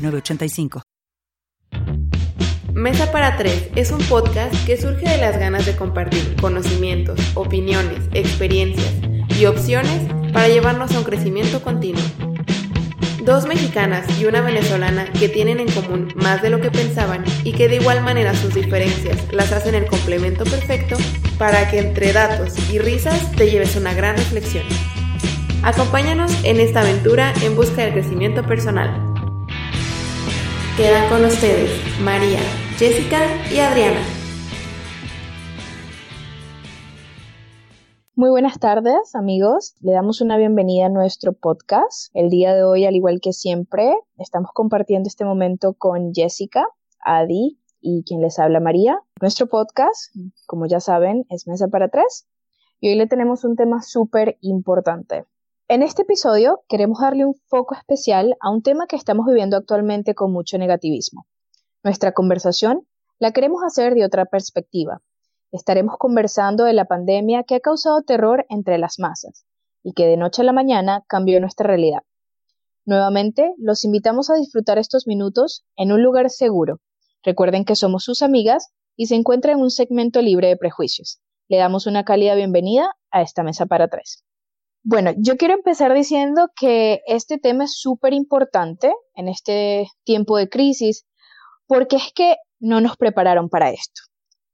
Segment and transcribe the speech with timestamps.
[0.00, 0.82] 906985.
[2.74, 7.98] Mesa para Tres es un podcast que surge de las ganas de compartir conocimientos, opiniones,
[8.12, 8.94] experiencias
[9.38, 12.02] y opciones para llevarnos a un crecimiento continuo.
[13.24, 17.52] Dos mexicanas y una venezolana que tienen en común más de lo que pensaban y
[17.52, 20.96] que de igual manera sus diferencias las hacen el complemento perfecto
[21.38, 24.64] para que entre datos y risas te lleves una gran reflexión.
[25.62, 29.09] Acompáñanos en esta aventura en busca del crecimiento personal.
[30.76, 31.70] Quedan con ustedes
[32.00, 32.38] María,
[32.78, 33.18] Jessica
[33.52, 34.00] y Adriana.
[38.14, 39.74] Muy buenas tardes, amigos.
[39.80, 42.10] Le damos una bienvenida a nuestro podcast.
[42.14, 46.66] El día de hoy, al igual que siempre, estamos compartiendo este momento con Jessica,
[47.00, 49.00] Adi y quien les habla María.
[49.20, 50.14] Nuestro podcast,
[50.46, 52.28] como ya saben, es Mesa para Tres.
[52.78, 55.26] Y hoy le tenemos un tema súper importante.
[55.72, 60.16] En este episodio queremos darle un foco especial a un tema que estamos viviendo actualmente
[60.16, 61.28] con mucho negativismo.
[61.84, 62.88] Nuestra conversación
[63.20, 65.00] la queremos hacer de otra perspectiva.
[65.52, 69.46] Estaremos conversando de la pandemia que ha causado terror entre las masas
[69.84, 72.02] y que de noche a la mañana cambió nuestra realidad.
[72.84, 76.80] Nuevamente, los invitamos a disfrutar estos minutos en un lugar seguro.
[77.22, 81.20] Recuerden que somos sus amigas y se encuentra en un segmento libre de prejuicios.
[81.46, 84.24] Le damos una cálida bienvenida a esta mesa para tres.
[84.82, 90.48] Bueno, yo quiero empezar diciendo que este tema es súper importante en este tiempo de
[90.48, 91.06] crisis
[91.66, 94.02] porque es que no nos prepararon para esto.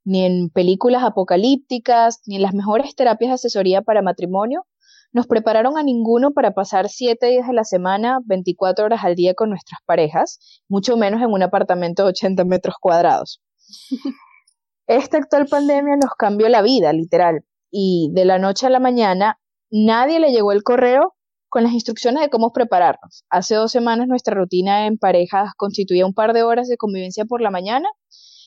[0.04, 4.66] Ni en películas apocalípticas, ni en las mejores terapias de asesoría para matrimonio,
[5.12, 9.34] nos prepararon a ninguno para pasar siete días de la semana, 24 horas al día
[9.34, 13.40] con nuestras parejas, mucho menos en un apartamento de 80 metros cuadrados.
[14.88, 19.38] Esta actual pandemia nos cambió la vida, literal, y de la noche a la mañana
[19.70, 21.14] Nadie le llegó el correo
[21.48, 23.24] con las instrucciones de cómo prepararnos.
[23.30, 27.40] Hace dos semanas nuestra rutina en parejas constituía un par de horas de convivencia por
[27.40, 27.88] la mañana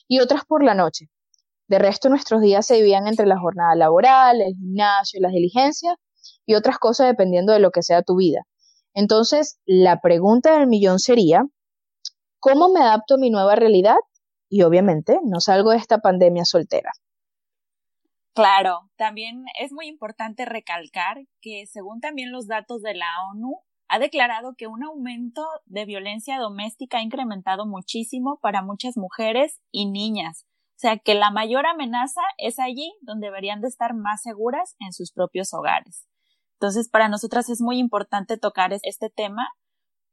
[0.08, 1.08] y otras por la noche.
[1.68, 5.94] De resto, nuestros días se dividían entre la jornada laboral, el gimnasio, las diligencias
[6.46, 8.42] y otras cosas dependiendo de lo que sea tu vida.
[8.94, 11.44] Entonces, la pregunta del millón sería,
[12.40, 13.96] ¿cómo me adapto a mi nueva realidad?
[14.48, 16.90] Y obviamente, no salgo de esta pandemia soltera.
[18.34, 23.98] Claro, también es muy importante recalcar que según también los datos de la ONU, ha
[23.98, 30.46] declarado que un aumento de violencia doméstica ha incrementado muchísimo para muchas mujeres y niñas.
[30.76, 34.92] O sea que la mayor amenaza es allí donde deberían de estar más seguras en
[34.92, 36.06] sus propios hogares.
[36.54, 39.48] Entonces, para nosotras es muy importante tocar este tema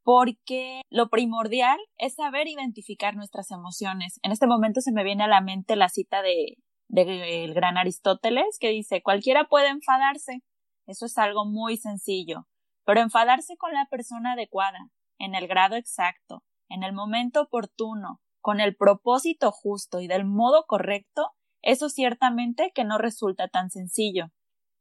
[0.04, 4.20] porque lo primordial es saber identificar nuestras emociones.
[4.24, 6.56] En este momento se me viene a la mente la cita de
[6.88, 10.44] del gran Aristóteles que dice cualquiera puede enfadarse.
[10.86, 12.48] Eso es algo muy sencillo.
[12.86, 14.90] Pero enfadarse con la persona adecuada,
[15.20, 20.66] en el grado exacto, en el momento oportuno, con el propósito justo y del modo
[20.66, 24.32] correcto, eso ciertamente que no resulta tan sencillo.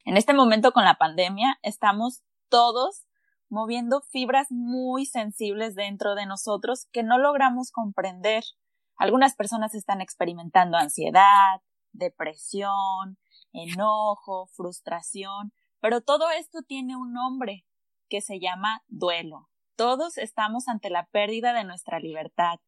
[0.05, 3.07] En este momento con la pandemia estamos todos
[3.49, 8.45] moviendo fibras muy sensibles dentro de nosotros que no logramos comprender.
[8.97, 11.61] Algunas personas están experimentando ansiedad,
[11.97, 13.19] depresión,
[13.53, 17.65] enojo, frustración, pero todo esto tiene un nombre
[18.09, 19.49] que se llama duelo.
[19.77, 22.61] Todos estamos ante la pérdida de nuestra libertad.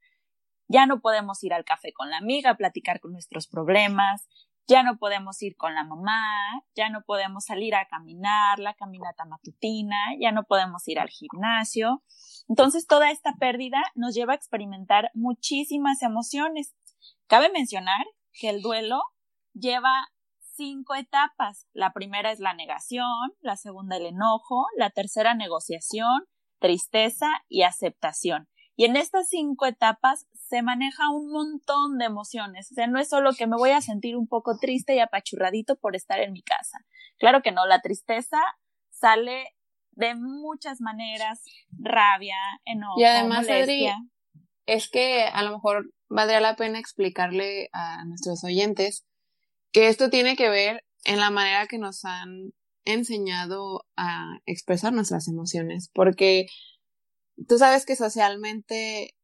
[0.69, 4.29] Ya no podemos ir al café con la amiga a platicar con nuestros problemas,
[4.69, 6.23] ya no podemos ir con la mamá,
[6.77, 12.03] ya no podemos salir a caminar, la caminata matutina, ya no podemos ir al gimnasio.
[12.49, 16.75] Entonces toda esta pérdida nos lleva a experimentar muchísimas emociones.
[17.27, 18.05] Cabe mencionar
[18.35, 19.01] que el duelo
[19.59, 20.09] lleva
[20.55, 21.67] cinco etapas.
[21.73, 26.25] La primera es la negación, la segunda el enojo, la tercera negociación,
[26.59, 28.49] tristeza y aceptación.
[28.77, 32.71] Y en estas cinco etapas se maneja un montón de emociones.
[32.71, 35.77] O sea, no es solo que me voy a sentir un poco triste y apachurradito
[35.77, 36.79] por estar en mi casa.
[37.19, 38.39] Claro que no, la tristeza
[38.91, 39.57] sale
[39.93, 41.43] de muchas maneras,
[41.77, 43.49] rabia, enojo, y además,
[44.67, 49.07] es que a lo mejor valdría la pena explicarle a nuestros oyentes
[49.73, 52.53] que esto tiene que ver en la manera que nos han
[52.85, 56.47] enseñado a expresar nuestras emociones, porque
[57.47, 59.15] tú sabes que socialmente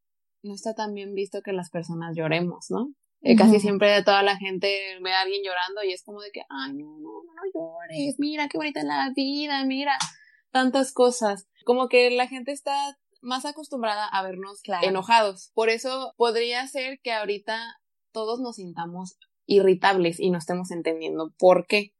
[0.42, 2.92] no está tan bien visto que las personas lloremos, ¿no?
[3.22, 6.42] Eh, casi siempre toda la gente ve a alguien llorando y es como de que,
[6.50, 9.96] ay, no, no, no, llores, mira qué bonita es la vida, mira
[10.50, 11.48] tantas cosas.
[11.64, 15.50] Como que la gente está más acostumbrada a vernos enojados.
[15.54, 17.80] Por eso podría ser que ahorita
[18.12, 21.92] todos nos sintamos irritables y no estemos entendiendo por qué.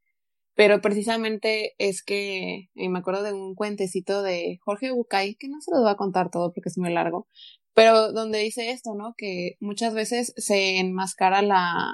[0.55, 5.71] Pero precisamente es que me acuerdo de un cuentecito de Jorge Bucay, que no se
[5.71, 7.27] lo voy a contar todo porque es muy largo,
[7.73, 9.15] pero donde dice esto, ¿no?
[9.17, 11.93] Que muchas veces se enmascara la,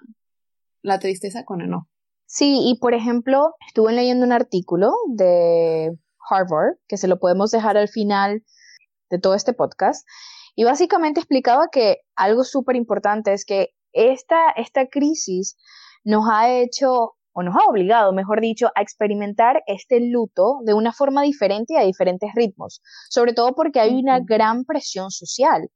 [0.83, 1.87] la tristeza con enojo.
[2.27, 5.97] Sí, y por ejemplo, estuve leyendo un artículo de
[6.29, 8.43] Harvard, que se lo podemos dejar al final
[9.09, 10.07] de todo este podcast,
[10.55, 15.57] y básicamente explicaba que algo súper importante es que esta, esta crisis
[16.03, 20.91] nos ha hecho o nos ha obligado, mejor dicho, a experimentar este luto de una
[20.91, 25.69] forma diferente y a diferentes ritmos, sobre todo porque hay una gran presión social.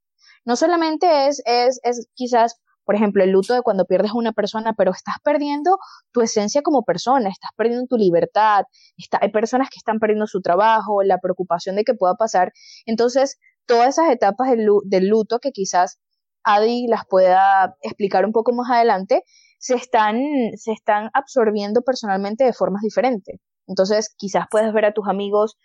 [0.44, 4.34] No solamente es, es, es quizás, por ejemplo, el luto de cuando pierdes a una
[4.34, 5.78] persona, pero estás perdiendo
[6.12, 8.64] tu esencia como persona, estás perdiendo tu libertad,
[8.98, 12.52] está, hay personas que están perdiendo su trabajo, la preocupación de que pueda pasar.
[12.86, 16.00] Entonces, todas esas etapas del, del luto que quizás
[16.46, 19.24] Adi las pueda explicar un poco más adelante,
[19.58, 20.22] se están,
[20.56, 23.40] se están absorbiendo personalmente de formas diferentes.
[23.68, 25.58] Entonces, quizás puedes ver a tus amigos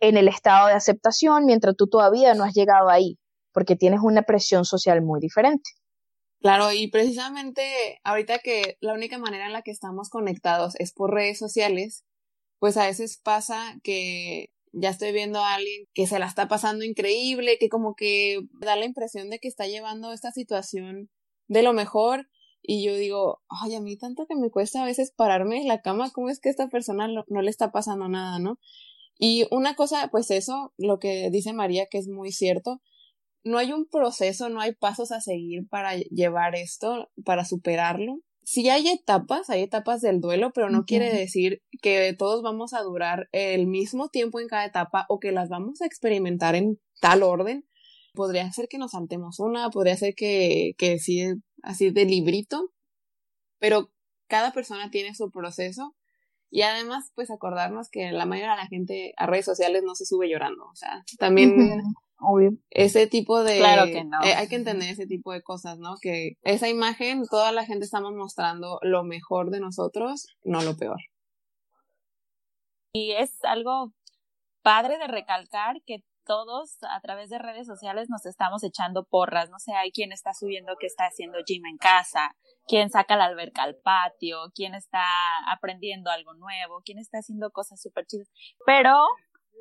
[0.00, 3.18] en el estado de aceptación mientras tú todavía no has llegado ahí,
[3.52, 5.70] porque tienes una presión social muy diferente.
[6.40, 11.14] Claro, y precisamente ahorita que la única manera en la que estamos conectados es por
[11.14, 12.04] redes sociales,
[12.58, 16.84] pues a veces pasa que ya estoy viendo a alguien que se la está pasando
[16.84, 21.10] increíble, que como que da la impresión de que está llevando esta situación
[21.48, 22.28] de lo mejor
[22.66, 25.82] y yo digo, ay, a mí tanto que me cuesta a veces pararme en la
[25.82, 28.58] cama, ¿cómo es que a esta persona no, le está pasando nada, no?
[29.18, 32.80] Y una cosa, pues eso, lo que dice María, que es muy cierto,
[33.44, 38.20] no hay un proceso, no hay pasos a seguir para llevar esto, para superarlo.
[38.44, 42.82] Sí hay etapas, hay etapas del duelo, pero no quiere decir que todos vamos a
[42.82, 47.22] durar el mismo tiempo en cada etapa o que las vamos a experimentar en tal
[47.22, 47.64] orden.
[48.12, 51.24] Podría ser que nos saltemos una, podría ser que, que sí
[51.62, 52.70] así de librito,
[53.58, 53.90] pero
[54.28, 55.96] cada persona tiene su proceso
[56.50, 60.06] y además pues acordarnos que la mayoría de la gente a redes sociales no se
[60.06, 61.82] sube llorando, o sea, también
[62.70, 64.22] ese tipo de claro que no.
[64.22, 65.96] Eh, hay que entender ese tipo de cosas, ¿no?
[66.00, 70.98] Que esa imagen toda la gente estamos mostrando lo mejor de nosotros, no lo peor.
[72.92, 73.92] Y es algo
[74.62, 79.58] padre de recalcar que todos a través de redes sociales nos estamos echando porras, no
[79.58, 82.34] sé, hay quien está subiendo que está haciendo gym en casa,
[82.66, 85.04] quien saca la alberca al patio, quien está
[85.52, 88.30] aprendiendo algo nuevo, quien está haciendo cosas súper chidas.
[88.64, 89.06] Pero,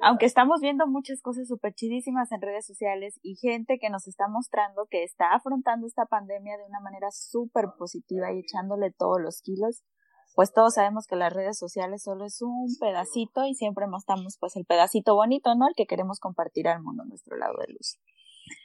[0.01, 4.27] aunque estamos viendo muchas cosas súper chidísimas en redes sociales y gente que nos está
[4.27, 9.41] mostrando que está afrontando esta pandemia de una manera súper positiva y echándole todos los
[9.41, 9.83] kilos,
[10.35, 14.55] pues todos sabemos que las redes sociales solo es un pedacito y siempre mostramos pues
[14.55, 15.67] el pedacito bonito, ¿no?
[15.67, 17.99] El que queremos compartir al mundo, nuestro lado de luz.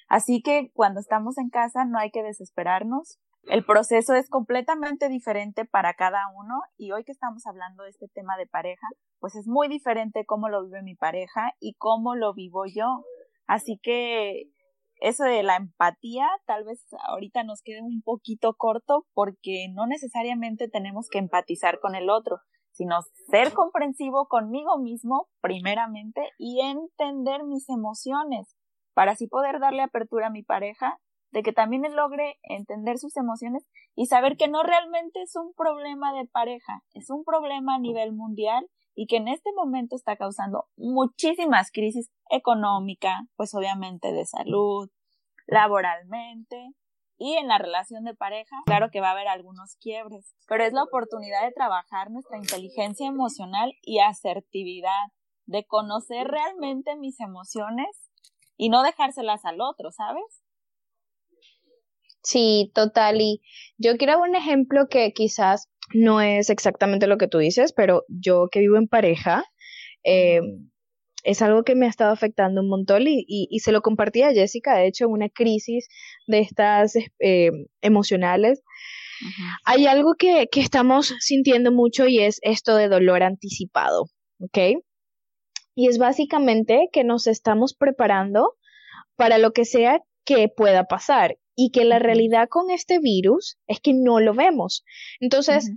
[0.08, 3.18] Así que cuando estamos en casa no hay que desesperarnos.
[3.44, 8.08] El proceso es completamente diferente para cada uno y hoy que estamos hablando de este
[8.08, 8.86] tema de pareja,
[9.20, 13.04] pues es muy diferente cómo lo vive mi pareja y cómo lo vivo yo.
[13.46, 14.50] Así que
[15.00, 20.68] eso de la empatía tal vez ahorita nos quede un poquito corto porque no necesariamente
[20.68, 22.40] tenemos que empatizar con el otro,
[22.72, 28.56] sino ser comprensivo conmigo mismo primeramente y entender mis emociones
[28.92, 30.98] para así poder darle apertura a mi pareja
[31.30, 35.52] de que también él logre entender sus emociones y saber que no realmente es un
[35.54, 40.16] problema de pareja, es un problema a nivel mundial y que en este momento está
[40.16, 44.90] causando muchísimas crisis económica, pues obviamente de salud,
[45.46, 46.74] laboralmente
[47.18, 50.72] y en la relación de pareja, claro que va a haber algunos quiebres, pero es
[50.72, 55.08] la oportunidad de trabajar nuestra inteligencia emocional y asertividad,
[55.46, 57.88] de conocer realmente mis emociones
[58.56, 60.44] y no dejárselas al otro, ¿sabes?
[62.28, 63.22] Sí, total.
[63.22, 63.40] Y
[63.78, 68.48] yo quiero un ejemplo que quizás no es exactamente lo que tú dices, pero yo
[68.52, 69.44] que vivo en pareja,
[70.04, 70.40] eh,
[71.24, 74.32] es algo que me ha estado afectando un montón y, y, se lo compartí a
[74.32, 75.88] Jessica, de hecho, una crisis
[76.26, 78.62] de estas eh, emocionales.
[79.64, 84.04] Hay algo que, que estamos sintiendo mucho y es esto de dolor anticipado,
[84.38, 84.82] ¿ok?
[85.74, 88.54] Y es básicamente que nos estamos preparando
[89.16, 93.80] para lo que sea que pueda pasar y que la realidad con este virus es
[93.80, 94.84] que no lo vemos.
[95.18, 95.72] Entonces,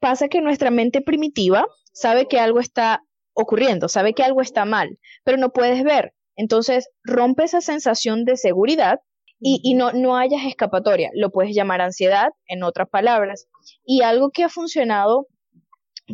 [0.00, 3.00] pasa que nuestra mente primitiva sabe que algo está
[3.32, 6.14] ocurriendo, sabe que algo está mal, pero no puedes ver.
[6.34, 8.98] Entonces, rompe esa sensación de seguridad
[9.38, 11.10] y, y no, no hayas escapatoria.
[11.14, 13.46] Lo puedes llamar ansiedad, en otras palabras.
[13.84, 15.28] Y algo que ha funcionado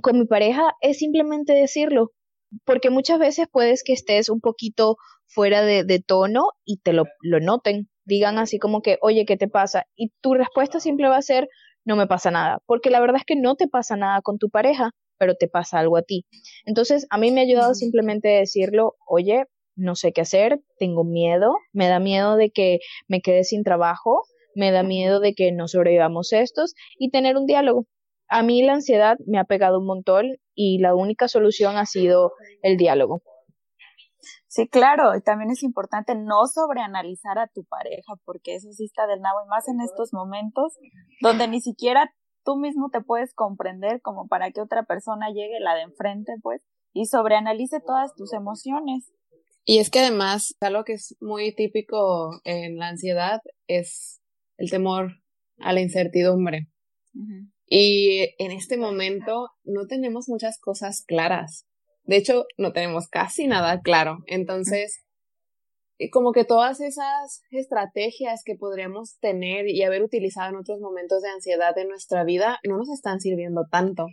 [0.03, 2.13] con mi pareja es simplemente decirlo,
[2.67, 7.05] porque muchas veces puedes que estés un poquito fuera de, de tono y te lo,
[7.23, 9.87] lo, noten, digan así como que, oye, ¿qué te pasa?
[9.95, 11.49] Y tu respuesta siempre va a ser,
[11.85, 14.51] no me pasa nada, porque la verdad es que no te pasa nada con tu
[14.51, 16.27] pareja, pero te pasa algo a ti.
[16.67, 19.45] Entonces, a mí me ha ayudado simplemente decirlo, oye,
[19.77, 24.23] no sé qué hacer, tengo miedo, me da miedo de que me quede sin trabajo,
[24.55, 27.87] me da miedo de que no sobrevivamos estos y tener un diálogo.
[28.29, 32.33] A mí la ansiedad me ha pegado un montón y la única solución ha sido
[32.63, 33.23] el diálogo.
[34.51, 39.07] Sí, claro, y también es importante no sobreanalizar a tu pareja, porque eso sí está
[39.07, 40.77] del nabo, y más en estos momentos
[41.21, 42.13] donde ni siquiera
[42.45, 46.63] tú mismo te puedes comprender como para que otra persona llegue, la de enfrente, pues,
[46.93, 49.13] y sobreanalice todas tus emociones.
[49.65, 54.21] Y es que además, algo que es muy típico en la ansiedad es
[54.57, 55.13] el temor
[55.61, 56.67] a la incertidumbre.
[57.67, 61.69] Y en este momento no tenemos muchas cosas claras.
[62.11, 64.19] De hecho, no tenemos casi nada claro.
[64.27, 65.05] Entonces,
[66.11, 71.29] como que todas esas estrategias que podríamos tener y haber utilizado en otros momentos de
[71.29, 74.09] ansiedad de nuestra vida no nos están sirviendo tanto.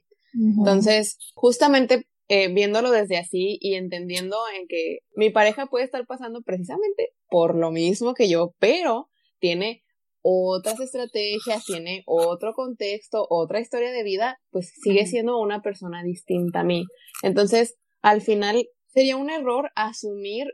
[0.60, 6.44] Entonces, justamente eh, viéndolo desde así y entendiendo en que mi pareja puede estar pasando
[6.44, 9.82] precisamente por lo mismo que yo, pero tiene
[10.22, 16.60] otras estrategias, tiene otro contexto, otra historia de vida, pues sigue siendo una persona distinta
[16.60, 16.86] a mí.
[17.24, 20.48] Entonces, al final, sería un error asumir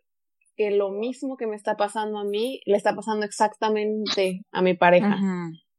[0.55, 4.75] que lo mismo que me está pasando a mí le está pasando exactamente a mi
[4.75, 5.17] pareja.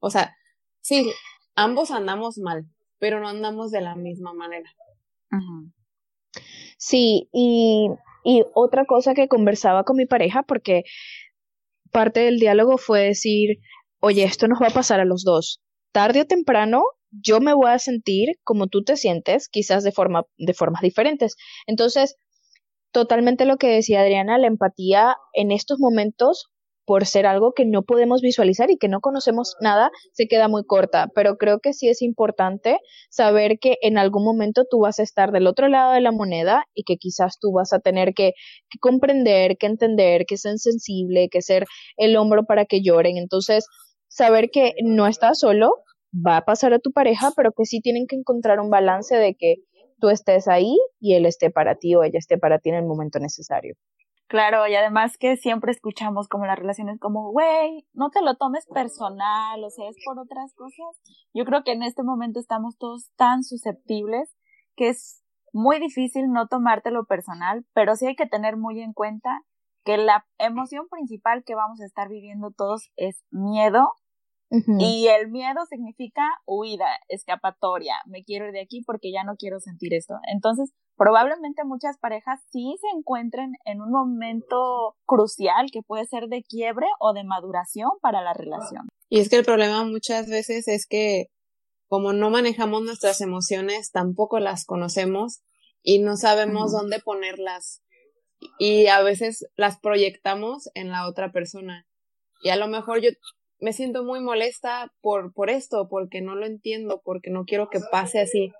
[0.00, 0.34] O sea,
[0.80, 1.12] sí,
[1.54, 2.66] ambos andamos mal,
[2.98, 4.70] pero no andamos de la misma manera.
[6.76, 7.88] Sí, y,
[8.24, 10.84] y otra cosa que conversaba con mi pareja, porque
[11.92, 13.58] parte del diálogo fue decir,
[14.00, 15.62] oye, esto nos va a pasar a los dos.
[15.92, 16.82] Tarde o temprano,
[17.22, 21.36] yo me voy a sentir como tú te sientes, quizás de, forma, de formas diferentes.
[21.66, 22.16] Entonces,
[22.92, 26.50] totalmente lo que decía Adriana, la empatía en estos momentos
[26.86, 30.64] por ser algo que no podemos visualizar y que no conocemos nada, se queda muy
[30.64, 31.08] corta.
[31.14, 32.78] Pero creo que sí es importante
[33.10, 36.64] saber que en algún momento tú vas a estar del otro lado de la moneda
[36.74, 38.32] y que quizás tú vas a tener que,
[38.80, 41.64] comprender, que entender, que ser sensible, que ser
[41.96, 43.16] el hombro para que lloren.
[43.16, 43.66] Entonces,
[44.08, 45.82] saber que no estás solo,
[46.14, 49.34] va a pasar a tu pareja, pero que sí tienen que encontrar un balance de
[49.34, 49.56] que
[50.00, 52.86] tú estés ahí y él esté para ti o ella esté para ti en el
[52.86, 53.74] momento necesario.
[54.26, 58.66] Claro, y además que siempre escuchamos como las relaciones como, güey, no te lo tomes
[58.72, 61.00] personal, o sea, es por otras cosas.
[61.34, 64.34] Yo creo que en este momento estamos todos tan susceptibles
[64.76, 69.42] que es muy difícil no tomártelo personal, pero sí hay que tener muy en cuenta
[69.84, 73.92] que la emoción principal que vamos a estar viviendo todos es miedo
[74.50, 79.58] y el miedo significa huida, escapatoria, me quiero ir de aquí porque ya no quiero
[79.58, 80.14] sentir esto.
[80.32, 86.42] Entonces, probablemente muchas parejas sí se encuentren en un momento crucial que puede ser de
[86.42, 88.86] quiebre o de maduración para la relación.
[89.08, 91.26] Y es que el problema muchas veces es que
[91.88, 95.42] como no manejamos nuestras emociones, tampoco las conocemos
[95.82, 97.82] y no sabemos dónde ponerlas.
[98.58, 101.86] Y a veces las proyectamos en la otra persona.
[102.42, 103.10] Y a lo mejor yo
[103.64, 107.80] me siento muy molesta por, por esto, porque no lo entiendo, porque no quiero que
[107.80, 108.52] pase así.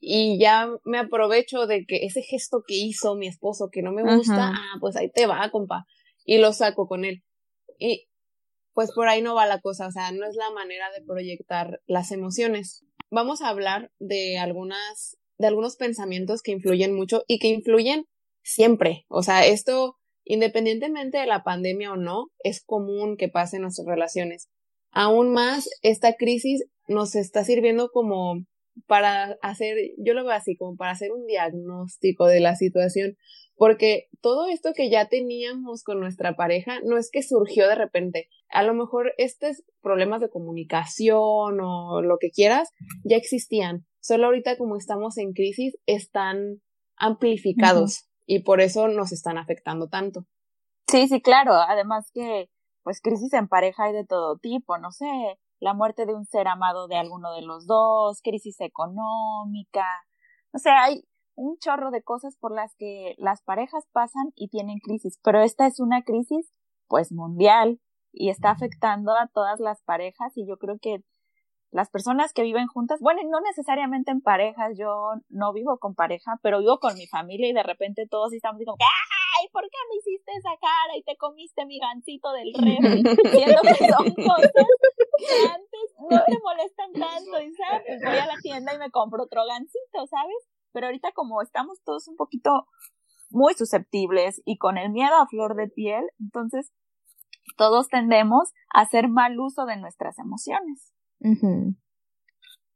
[0.00, 4.02] Y ya me aprovecho de que ese gesto que hizo mi esposo que no me
[4.02, 5.84] gusta, ah, pues ahí te va, compa.
[6.24, 7.22] Y lo saco con él.
[7.78, 8.08] Y
[8.72, 11.82] pues por ahí no va la cosa, o sea, no es la manera de proyectar
[11.86, 12.86] las emociones.
[13.10, 18.06] Vamos a hablar de algunas, de algunos pensamientos que influyen mucho y que influyen
[18.42, 19.04] siempre.
[19.08, 19.99] O sea, esto
[20.30, 24.48] Independientemente de la pandemia o no, es común que pase en nuestras relaciones.
[24.92, 28.44] Aún más, esta crisis nos está sirviendo como
[28.86, 33.16] para hacer, yo lo veo así, como para hacer un diagnóstico de la situación,
[33.56, 38.28] porque todo esto que ya teníamos con nuestra pareja no es que surgió de repente.
[38.50, 42.68] A lo mejor estos problemas de comunicación o lo que quieras
[43.02, 43.84] ya existían.
[43.98, 46.62] Solo ahorita como estamos en crisis están
[46.94, 50.24] amplificados y por eso nos están afectando tanto.
[50.86, 51.54] Sí, sí, claro.
[51.54, 52.48] Además que,
[52.84, 55.10] pues, crisis en pareja hay de todo tipo, no sé,
[55.58, 59.84] la muerte de un ser amado de alguno de los dos, crisis económica,
[60.52, 61.02] o sea, hay
[61.34, 65.66] un chorro de cosas por las que las parejas pasan y tienen crisis, pero esta
[65.66, 66.52] es una crisis,
[66.86, 67.80] pues, mundial
[68.12, 71.02] y está afectando a todas las parejas y yo creo que
[71.70, 76.38] las personas que viven juntas, bueno, no necesariamente en parejas, yo no vivo con pareja,
[76.42, 79.96] pero vivo con mi familia y de repente todos estamos diciendo, ay, ¿por qué me
[79.96, 83.02] hiciste esa cara y te comiste mi gancito del refri?
[83.30, 88.26] Siendo que son cosas que antes no te molestan tanto y sabes, pues voy a
[88.26, 90.48] la tienda y me compro otro gancito, ¿sabes?
[90.72, 92.66] Pero ahorita como estamos todos un poquito
[93.30, 96.72] muy susceptibles y con el miedo a flor de piel, entonces
[97.56, 100.92] todos tendemos a hacer mal uso de nuestras emociones.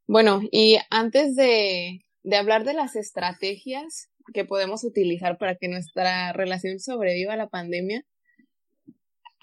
[0.06, 6.32] Bueno, y antes de, de hablar de las estrategias que podemos utilizar para que nuestra
[6.32, 8.04] relación sobreviva a la pandemia,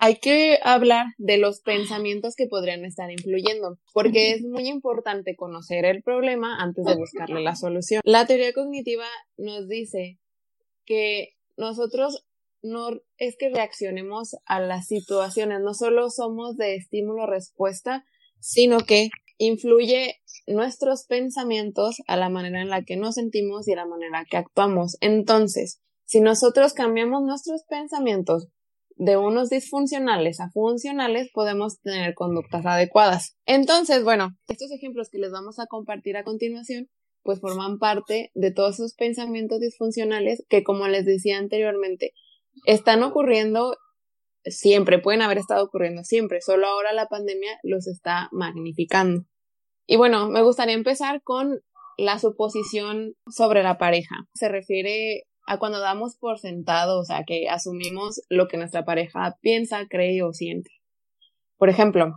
[0.04, 5.86] hay que hablar de los pensamientos que podrían estar influyendo, porque es muy importante conocer
[5.86, 8.02] el problema antes de buscarle la solución.
[8.04, 9.06] La teoría cognitiva
[9.38, 10.18] nos dice
[10.86, 12.26] que nosotros
[12.64, 18.04] no es que reaccionemos a las situaciones, no solo somos de estímulo-respuesta,
[18.42, 20.18] sino que influye
[20.48, 24.38] nuestros pensamientos a la manera en la que nos sentimos y a la manera que
[24.38, 24.98] actuamos.
[25.00, 28.50] Entonces, si nosotros cambiamos nuestros pensamientos
[28.98, 33.36] de unos disfuncionales a funcionales, podemos tener conductas adecuadas.
[33.46, 36.90] Entonces, bueno, estos ejemplos que les vamos a compartir a continuación,
[37.24, 42.14] pues forman parte de todos esos pensamientos disfuncionales que, como les decía anteriormente,
[42.66, 43.76] están ocurriendo
[44.46, 49.26] siempre, pueden haber estado ocurriendo siempre, solo ahora la pandemia los está magnificando.
[49.88, 51.62] Y bueno, me gustaría empezar con
[51.98, 54.16] la suposición sobre la pareja.
[54.34, 59.38] Se refiere a cuando damos por sentado, o sea, que asumimos lo que nuestra pareja
[59.42, 60.72] piensa, cree o siente.
[61.58, 62.14] Por ejemplo,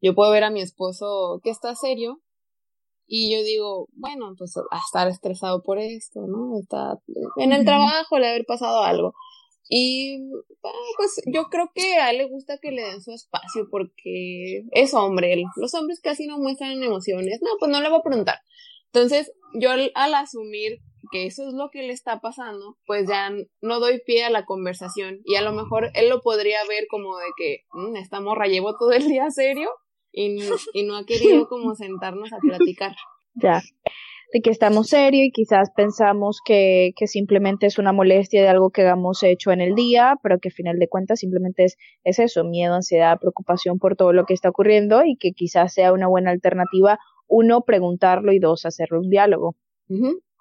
[0.00, 2.20] yo puedo ver a mi esposo que está serio
[3.06, 6.58] y yo digo, bueno, pues va a estar estresado por esto, ¿no?
[6.58, 6.98] Está
[7.36, 9.14] en el trabajo, le haber pasado algo.
[9.68, 10.18] Y
[10.62, 14.64] ah, pues yo creo que a él le gusta que le den su espacio porque
[14.72, 15.42] es hombre.
[15.56, 17.40] Los hombres casi no muestran emociones.
[17.42, 18.38] No, pues no le voy a preguntar.
[18.92, 20.80] Entonces, yo al, asumir
[21.10, 23.30] que eso es lo que le está pasando, pues ya
[23.60, 25.20] no doy pie a la conversación.
[25.24, 28.76] Y a lo mejor él lo podría ver como de que mm, esta morra llevo
[28.76, 29.70] todo el día serio
[30.12, 30.38] y,
[30.74, 32.94] y no ha querido como sentarnos a platicar.
[33.34, 33.62] Ya
[34.34, 38.70] de que estamos serios y quizás pensamos que, que, simplemente es una molestia de algo
[38.70, 42.18] que hemos hecho en el día, pero que al final de cuentas simplemente es, es
[42.18, 46.08] eso, miedo, ansiedad, preocupación por todo lo que está ocurriendo y que quizás sea una
[46.08, 49.54] buena alternativa, uno, preguntarlo y dos, hacerlo un diálogo.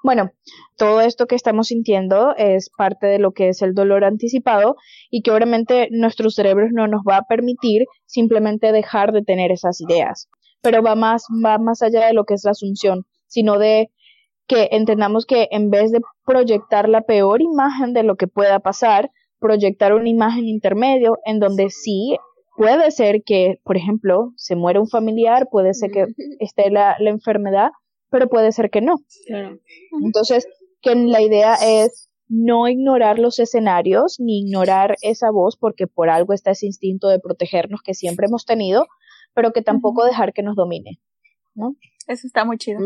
[0.03, 0.31] Bueno,
[0.75, 4.75] todo esto que estamos sintiendo es parte de lo que es el dolor anticipado
[5.11, 9.79] y que obviamente nuestro cerebro no nos va a permitir simplemente dejar de tener esas
[9.81, 10.29] ideas.
[10.63, 13.89] Pero va más, va más allá de lo que es la asunción sino de
[14.47, 19.09] que entendamos que en vez de proyectar la peor imagen de lo que pueda pasar,
[19.39, 22.17] proyectar una imagen intermedio en donde sí.
[22.55, 26.05] puede ser que, por ejemplo, se muera un familiar, puede ser que
[26.39, 27.71] esté la, la enfermedad,
[28.09, 28.97] pero puede ser que no.
[30.03, 30.47] Entonces,
[30.81, 36.33] que la idea es no ignorar los escenarios ni ignorar esa voz porque por algo
[36.33, 38.85] está ese instinto de protegernos que siempre hemos tenido,
[39.33, 40.99] pero que tampoco dejar que nos domine,
[41.55, 41.75] ¿no?
[42.07, 42.79] Eso está muy chido.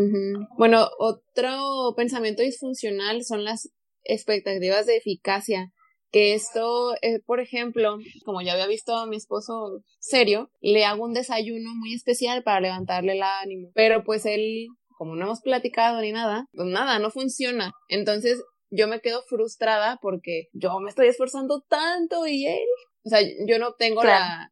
[0.58, 3.70] Bueno, otro pensamiento disfuncional son las
[4.04, 5.72] expectativas de eficacia.
[6.10, 11.04] Que esto, eh, por ejemplo, como ya había visto a mi esposo serio, le hago
[11.04, 13.72] un desayuno muy especial para levantarle el ánimo.
[13.74, 17.74] Pero pues él, como no hemos platicado ni nada, pues nada, no funciona.
[17.90, 22.68] Entonces yo me quedo frustrada porque yo me estoy esforzando tanto y él,
[23.04, 24.50] o sea, yo no tengo la,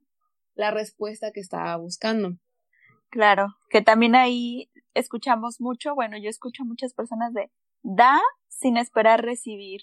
[0.55, 2.31] la respuesta que estaba buscando.
[3.15, 7.49] Claro, que también ahí escuchamos mucho, bueno, yo escucho a muchas personas de
[7.81, 9.79] da sin esperar recibir,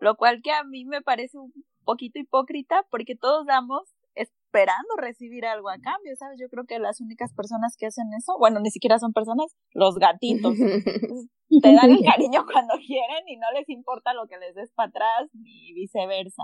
[0.00, 1.52] lo cual que a mí me parece un
[1.84, 6.40] poquito hipócrita porque todos damos esperando recibir algo a cambio, ¿sabes?
[6.40, 9.94] Yo creo que las únicas personas que hacen eso, bueno, ni siquiera son personas, los
[9.94, 10.56] gatitos.
[11.62, 14.88] Te dan el cariño cuando quieren y no les importa lo que les des para
[14.88, 16.42] atrás ni viceversa.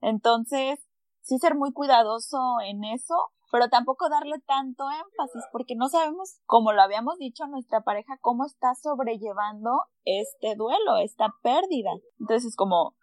[0.00, 0.78] Entonces,
[1.20, 6.72] sí ser muy cuidadoso en eso pero tampoco darle tanto énfasis porque no sabemos, como
[6.72, 11.90] lo habíamos dicho, nuestra pareja cómo está sobrellevando este duelo, esta pérdida.
[12.18, 12.94] Entonces, como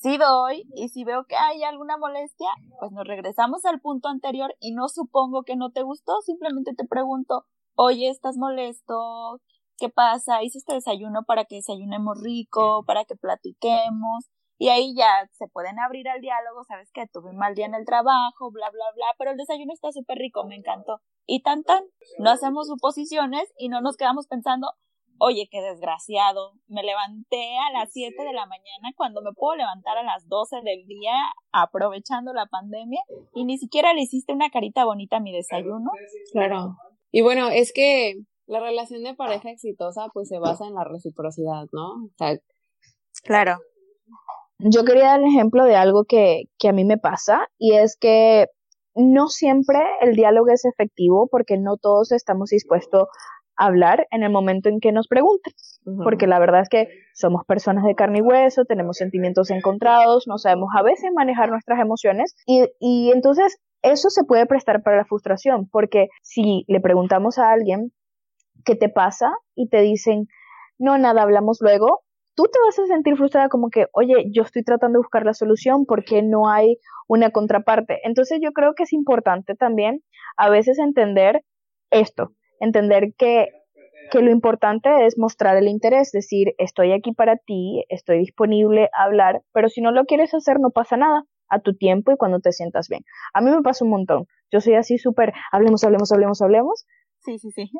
[0.00, 4.54] si doy y si veo que hay alguna molestia, pues nos regresamos al punto anterior
[4.60, 9.40] y no supongo que no te gustó, simplemente te pregunto, oye, ¿estás molesto?
[9.78, 10.42] ¿Qué pasa?
[10.42, 14.28] Hice este desayuno para que desayunemos rico, para que platiquemos.
[14.56, 17.74] Y ahí ya se pueden abrir al diálogo, sabes que tuve un mal día en
[17.74, 21.00] el trabajo, bla, bla, bla, pero el desayuno está súper rico, me encantó.
[21.26, 21.82] Y tan tan,
[22.18, 24.68] no hacemos suposiciones y no nos quedamos pensando,
[25.18, 29.98] oye, qué desgraciado, me levanté a las 7 de la mañana cuando me puedo levantar
[29.98, 31.14] a las 12 del día
[31.50, 33.02] aprovechando la pandemia
[33.34, 35.90] y ni siquiera le hiciste una carita bonita a mi desayuno.
[36.32, 36.76] Claro.
[37.10, 38.14] Y bueno, es que
[38.46, 42.04] la relación de pareja exitosa pues se basa en la reciprocidad, ¿no?
[42.04, 42.38] O sea,
[43.24, 43.58] claro
[44.66, 47.98] Yo quería dar el ejemplo de algo que, que a mí me pasa y es
[48.00, 48.46] que
[48.94, 53.08] no siempre el diálogo es efectivo porque no todos estamos dispuestos
[53.56, 55.52] a hablar en el momento en que nos pregunten.
[56.02, 60.38] Porque la verdad es que somos personas de carne y hueso, tenemos sentimientos encontrados, no
[60.38, 65.04] sabemos a veces manejar nuestras emociones y, y entonces eso se puede prestar para la
[65.04, 67.92] frustración porque si le preguntamos a alguien
[68.64, 70.26] qué te pasa y te dicen,
[70.78, 72.03] no, nada, hablamos luego,
[72.34, 75.34] tú te vas a sentir frustrada como que, oye, yo estoy tratando de buscar la
[75.34, 78.00] solución porque no hay una contraparte.
[78.04, 80.02] Entonces yo creo que es importante también
[80.36, 81.42] a veces entender
[81.90, 83.48] esto, entender que,
[84.10, 89.04] que lo importante es mostrar el interés, decir, estoy aquí para ti, estoy disponible a
[89.04, 92.40] hablar, pero si no lo quieres hacer no pasa nada a tu tiempo y cuando
[92.40, 93.04] te sientas bien.
[93.32, 94.26] A mí me pasa un montón.
[94.50, 96.86] Yo soy así súper, hablemos, hablemos, hablemos, hablemos,
[97.24, 97.70] Sí, sí, sí.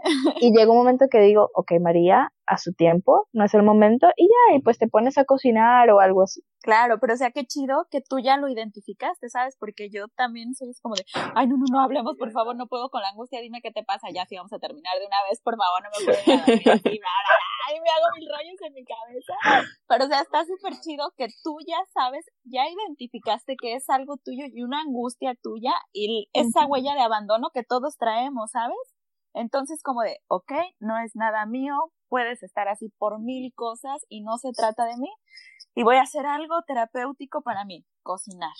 [0.40, 4.08] y llega un momento que digo, ok, María, a su tiempo, no es el momento,
[4.16, 6.42] y ya, y pues te pones a cocinar o algo así.
[6.60, 9.56] Claro, pero o sea, qué chido que tú ya lo identificaste, ¿sabes?
[9.58, 11.04] Porque yo también soy como de,
[11.34, 13.84] ay, no, no, no, hablemos, por favor, no puedo con la angustia, dime qué te
[13.84, 16.68] pasa, ya, sí, vamos a terminar de una vez, por favor, no me puedo dormir
[16.72, 17.00] así,
[17.68, 19.68] ay, me hago mil rollos en mi cabeza.
[19.88, 24.16] Pero, o sea, está súper chido que tú ya sabes, ya identificaste que es algo
[24.16, 28.93] tuyo y una angustia tuya y esa huella de abandono que todos traemos, ¿sabes?
[29.34, 31.74] Entonces, como de, ok, no es nada mío,
[32.08, 35.10] puedes estar así por mil cosas y no se trata de mí.
[35.74, 38.54] Y voy a hacer algo terapéutico para mí, cocinar.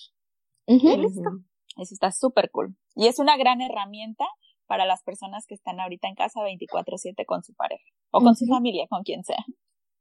[0.66, 1.30] Y listo.
[1.76, 2.76] Eso está súper cool.
[2.94, 4.24] Y es una gran herramienta
[4.66, 8.46] para las personas que están ahorita en casa 24/7 con su pareja o con su
[8.46, 9.44] familia, con quien sea.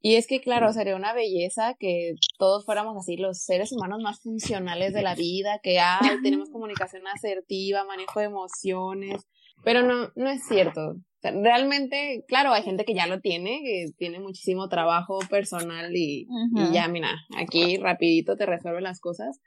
[0.06, 4.20] Y es que, claro, sería una belleza que todos fuéramos así los seres humanos más
[4.22, 9.26] funcionales de la vida, que hay, tenemos comunicación asertiva, manejo de emociones,
[9.64, 10.96] pero no, no es cierto.
[11.22, 16.74] realmente, claro, hay gente que ya lo tiene, que tiene muchísimo trabajo personal y, y
[16.74, 19.40] ya, mira, aquí rapidito te resuelve las cosas.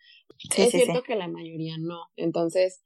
[0.57, 2.01] es cierto que la mayoría no.
[2.17, 2.81] Entonces,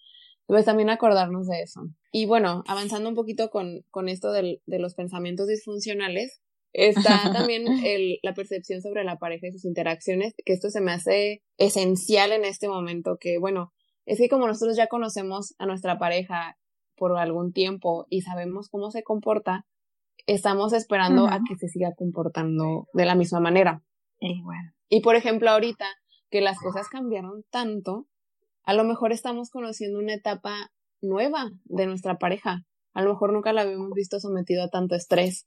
[0.46, 1.83] pues también acordarnos de eso.
[2.11, 6.40] Y bueno, avanzando un poquito con, con esto del, de los pensamientos disfuncionales,
[6.72, 10.92] está también el, la percepción sobre la pareja y sus interacciones, que esto se me
[10.92, 13.72] hace esencial en este momento, que bueno,
[14.06, 16.56] es que como nosotros ya conocemos a nuestra pareja
[17.01, 19.65] por algún tiempo y sabemos cómo se comporta,
[20.27, 23.83] estamos esperando a que se siga comportando de la misma manera.
[24.21, 24.75] Y bueno.
[24.91, 25.87] Y por ejemplo, ahorita
[26.29, 28.07] que las cosas cambiaron tanto,
[28.65, 32.67] a lo mejor estamos conociendo una etapa nueva de nuestra pareja.
[32.93, 35.47] A lo mejor nunca la habíamos visto sometido a tanto estrés.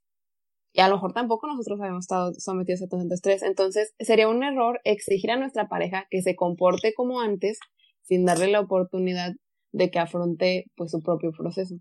[0.74, 3.44] Y a lo mejor tampoco nosotros habíamos estado sometidos a tanto estrés.
[3.44, 7.60] Entonces, sería un error exigir a nuestra pareja que se comporte como antes
[8.02, 9.34] sin darle la oportunidad
[9.73, 11.75] de que afronte pues su propio proceso.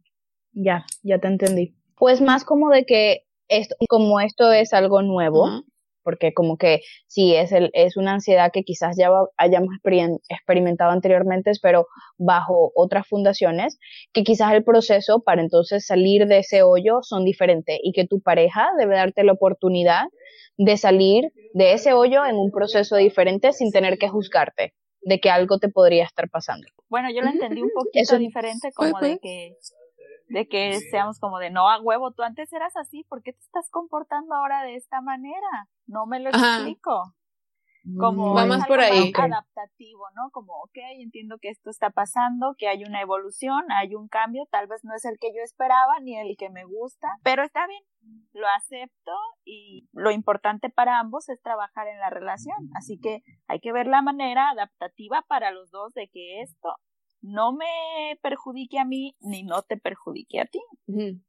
[0.52, 1.76] Ya, ya te entendí.
[1.96, 5.46] Pues más como de que esto, como esto es algo nuevo,
[6.02, 9.74] porque como que sí, es, el, es una ansiedad que quizás ya hayamos
[10.28, 11.86] experimentado anteriormente, pero
[12.18, 13.78] bajo otras fundaciones,
[14.12, 18.20] que quizás el proceso para entonces salir de ese hoyo son diferentes y que tu
[18.20, 20.04] pareja debe darte la oportunidad
[20.56, 25.30] de salir de ese hoyo en un proceso diferente sin tener que juzgarte de que
[25.30, 26.66] algo te podría estar pasando.
[26.92, 29.56] Bueno, yo lo entendí un poquito diferente, como de que
[30.28, 33.40] de que seamos como de no a huevo, tú antes eras así, ¿por qué te
[33.40, 35.70] estás comportando ahora de esta manera?
[35.86, 37.14] No me lo explico
[37.98, 40.30] como va más por ahí adaptativo, ¿no?
[40.30, 44.66] Como, ok, entiendo que esto está pasando, que hay una evolución, hay un cambio, tal
[44.66, 47.82] vez no es el que yo esperaba ni el que me gusta, pero está bien,
[48.32, 49.12] lo acepto
[49.44, 53.86] y lo importante para ambos es trabajar en la relación, así que hay que ver
[53.86, 56.76] la manera adaptativa para los dos de que esto
[57.22, 60.60] no me perjudique a mí ni no te perjudique a ti.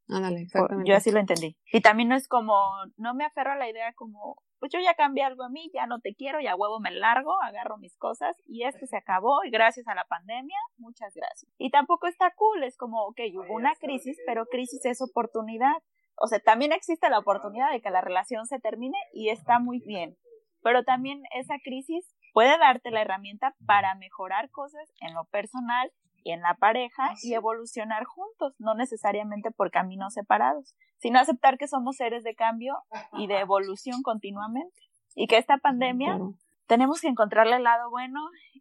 [0.09, 0.89] Ándale, exactamente.
[0.89, 1.55] Yo así lo entendí.
[1.71, 2.55] Y también no es como,
[2.97, 5.87] no me aferro a la idea como, pues yo ya cambié algo a mí, ya
[5.87, 9.49] no te quiero, ya huevo me largo, agarro mis cosas y esto se acabó y
[9.49, 11.51] gracias a la pandemia, muchas gracias.
[11.57, 15.73] Y tampoco está cool, es como, ok, hubo una crisis, pero crisis es oportunidad.
[16.15, 19.81] O sea, también existe la oportunidad de que la relación se termine y está muy
[19.85, 20.15] bien.
[20.61, 25.91] Pero también esa crisis puede darte la herramienta para mejorar cosas en lo personal
[26.23, 31.67] y en la pareja y evolucionar juntos, no necesariamente por caminos separados, sino aceptar que
[31.67, 32.77] somos seres de cambio
[33.13, 34.81] y de evolución continuamente.
[35.15, 36.19] Y que esta pandemia
[36.67, 38.19] tenemos que encontrarle el lado bueno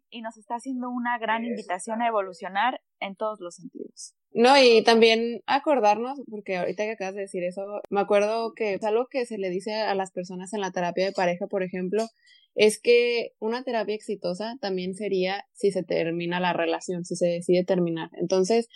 [0.09, 4.15] y nos está haciendo una gran invitación a evolucionar en todos los sentidos.
[4.31, 8.83] No, y también acordarnos, porque ahorita que acabas de decir eso, me acuerdo que es
[8.83, 12.07] algo que se le dice a las personas en la terapia de pareja, por ejemplo,
[12.55, 17.63] es que una terapia exitosa también sería si se termina la relación, si se decide
[17.63, 18.09] terminar.
[18.13, 18.67] Entonces,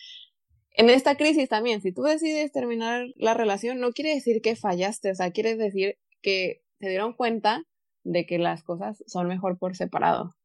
[0.71, 5.11] en esta crisis también, si tú decides terminar la relación, no quiere decir que fallaste,
[5.11, 7.63] o sea, quiere decir que se dieron cuenta
[8.07, 10.35] de que las cosas son mejor por separado.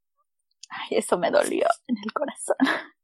[0.69, 2.57] Ay, eso me dolió en el corazón.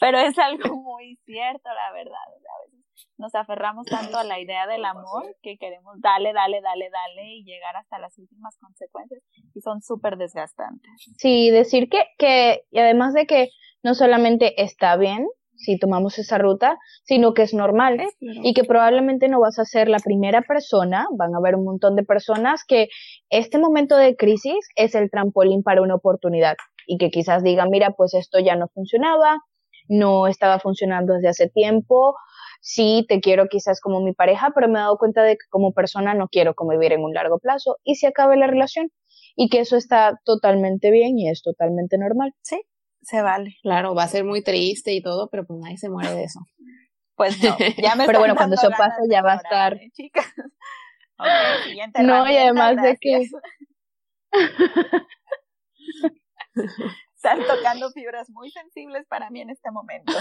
[0.00, 2.14] Pero es algo muy cierto, la verdad.
[2.14, 6.90] A veces nos aferramos tanto a la idea del amor que queremos darle, dale, dale,
[6.90, 9.22] dale y llegar hasta las últimas consecuencias
[9.54, 10.90] y son súper desgastantes.
[11.16, 13.50] Sí, decir que, que, y además de que
[13.82, 19.28] no solamente está bien si tomamos esa ruta, sino que es normal y que probablemente
[19.28, 22.88] no vas a ser la primera persona, van a haber un montón de personas que
[23.30, 27.90] este momento de crisis es el trampolín para una oportunidad y que quizás digan, mira,
[27.92, 29.38] pues esto ya no funcionaba,
[29.88, 32.16] no estaba funcionando desde hace tiempo,
[32.60, 35.72] sí te quiero quizás como mi pareja, pero me he dado cuenta de que como
[35.72, 38.90] persona no quiero convivir en un largo plazo y se acabe la relación
[39.36, 42.32] y que eso está totalmente bien y es totalmente normal.
[42.42, 42.60] Sí,
[43.06, 43.56] se vale.
[43.62, 46.40] Claro, va a ser muy triste y todo, pero pues nadie se muere de eso.
[47.14, 49.74] Pues no, ya me Pero bueno, cuando eso pase ya va a estar.
[49.74, 50.26] ¿eh, chicas.
[52.02, 53.28] no, y además de que.
[57.14, 60.12] Están tocando fibras muy sensibles para mí en este momento.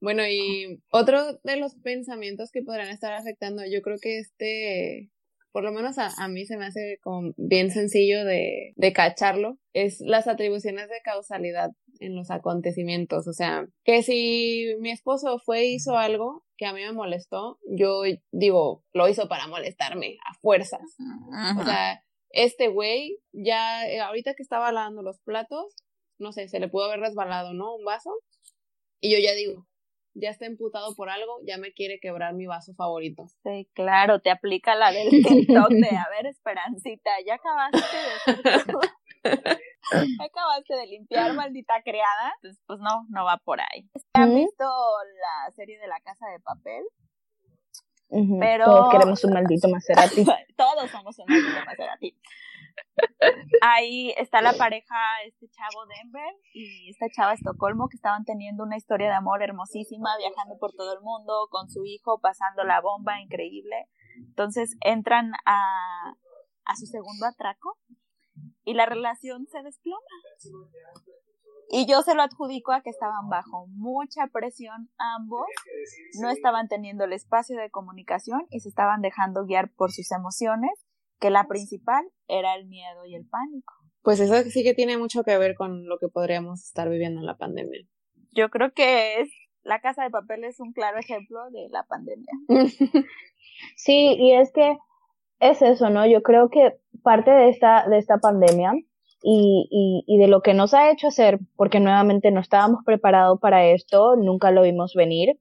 [0.00, 5.12] bueno, y otro de los pensamientos que podrán estar afectando, yo creo que este
[5.56, 10.02] por lo menos a, mí se me hace como bien sencillo de, de cacharlo, es
[10.02, 13.26] las atribuciones de causalidad en los acontecimientos.
[13.26, 17.58] O sea, que si mi esposo fue e hizo algo que a mí me molestó,
[17.70, 20.82] yo digo, lo hizo para molestarme a fuerzas.
[21.58, 25.74] O sea, este güey ya, eh, ahorita que estaba lavando los platos,
[26.18, 27.76] no sé, se le pudo haber resbalado, ¿no?
[27.76, 28.10] Un vaso.
[29.00, 29.66] Y yo ya digo,
[30.16, 33.26] ya está emputado por algo, ya me quiere quebrar mi vaso favorito.
[33.42, 37.78] Sí, claro, te aplica la del TikTok de, a ver, Esperancita, ya acabaste
[38.42, 38.62] de
[40.24, 42.32] acabaste de limpiar, maldita criada.
[42.36, 43.88] Entonces, pues no, no va por ahí.
[44.14, 46.84] ¿Han visto la serie de La Casa de Papel?
[48.40, 48.64] Pero...
[48.64, 50.24] Todos queremos un maldito Maserati.
[50.56, 52.16] Todos somos un maldito Maserati.
[53.62, 54.94] Ahí está la pareja,
[55.26, 60.16] este chavo Denver y esta chava Estocolmo que estaban teniendo una historia de amor hermosísima,
[60.18, 63.88] viajando por todo el mundo con su hijo, pasando la bomba, increíble.
[64.18, 66.14] Entonces entran a,
[66.64, 67.78] a su segundo atraco
[68.64, 70.00] y la relación se desploma.
[71.68, 75.46] Y yo se lo adjudico a que estaban bajo mucha presión ambos,
[76.20, 80.85] no estaban teniendo el espacio de comunicación y se estaban dejando guiar por sus emociones
[81.20, 83.74] que la principal era el miedo y el pánico.
[84.02, 87.26] Pues eso sí que tiene mucho que ver con lo que podríamos estar viviendo en
[87.26, 87.80] la pandemia.
[88.32, 89.30] Yo creo que es
[89.62, 92.32] la casa de papel es un claro ejemplo de la pandemia.
[93.76, 94.76] sí, y es que
[95.40, 96.06] es eso, ¿no?
[96.06, 98.72] Yo creo que parte de esta, de esta pandemia
[99.22, 103.40] y, y, y de lo que nos ha hecho hacer, porque nuevamente no estábamos preparados
[103.40, 105.40] para esto, nunca lo vimos venir,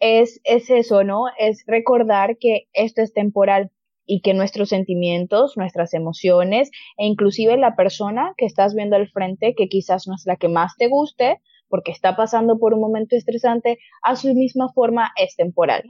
[0.00, 1.24] es, es eso, ¿no?
[1.38, 3.70] Es recordar que esto es temporal
[4.08, 9.54] y que nuestros sentimientos, nuestras emociones e inclusive la persona que estás viendo al frente,
[9.54, 13.14] que quizás no es la que más te guste, porque está pasando por un momento
[13.14, 15.84] estresante, a su misma forma es temporal.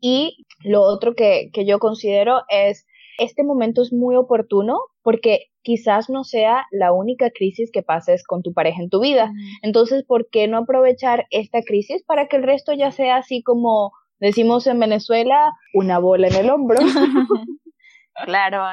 [0.00, 2.86] Y lo otro que, que yo considero es,
[3.18, 8.42] este momento es muy oportuno porque quizás no sea la única crisis que pases con
[8.42, 9.32] tu pareja en tu vida.
[9.62, 13.90] Entonces, ¿por qué no aprovechar esta crisis para que el resto ya sea así como
[14.20, 16.78] Decimos en Venezuela una bola en el hombro.
[18.24, 18.64] claro,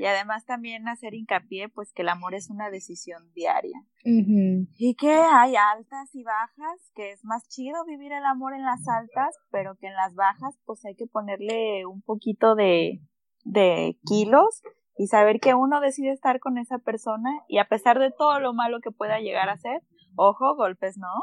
[0.00, 3.82] y además también hacer hincapié pues que el amor es una decisión diaria.
[4.04, 8.88] Y que hay altas y bajas, que es más chido vivir el amor en las
[8.88, 13.00] altas, pero que en las bajas pues hay que ponerle un poquito de,
[13.44, 14.62] de kilos
[14.96, 18.52] y saber que uno decide estar con esa persona y a pesar de todo lo
[18.52, 19.82] malo que pueda llegar a ser,
[20.16, 21.14] ojo, golpes no,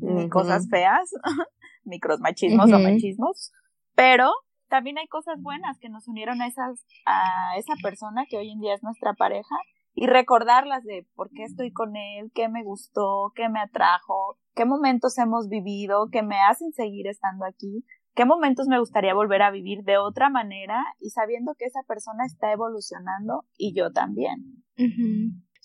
[0.00, 1.10] ni cosas feas,
[1.84, 3.52] micromachismos o machismos,
[3.94, 4.32] pero
[4.68, 8.60] también hay cosas buenas que nos unieron a, esas, a esa persona que hoy en
[8.60, 9.54] día es nuestra pareja
[9.94, 14.64] y recordarlas de por qué estoy con él, qué me gustó, qué me atrajo, qué
[14.64, 19.50] momentos hemos vivido, que me hacen seguir estando aquí, qué momentos me gustaría volver a
[19.50, 24.64] vivir de otra manera y sabiendo que esa persona está evolucionando y yo también.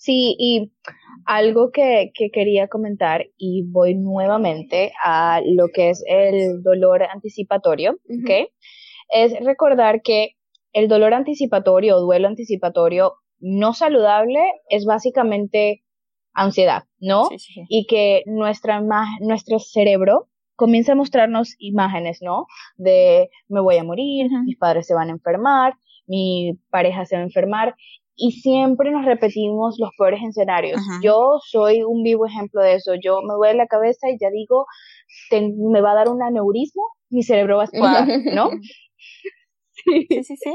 [0.00, 0.70] Sí, y
[1.26, 7.94] algo que, que, quería comentar, y voy nuevamente a lo que es el dolor anticipatorio,
[7.94, 8.48] ¿ok?
[9.08, 10.36] Es recordar que
[10.72, 15.82] el dolor anticipatorio o duelo anticipatorio no saludable es básicamente
[16.32, 17.28] ansiedad, ¿no?
[17.68, 18.80] Y que nuestra,
[19.20, 22.46] nuestro cerebro comienza a mostrarnos imágenes, ¿no?
[22.76, 25.74] De me voy a morir, mis padres se van a enfermar,
[26.06, 27.74] mi pareja se va a enfermar
[28.18, 30.82] y siempre nos repetimos los peores escenarios.
[31.02, 32.92] Yo soy un vivo ejemplo de eso.
[33.02, 34.66] Yo me duele la cabeza y ya digo,
[35.30, 38.50] me va a dar un aneurismo mi cerebro va a explotar, ¿no?
[39.84, 40.52] Sí, sí, sí.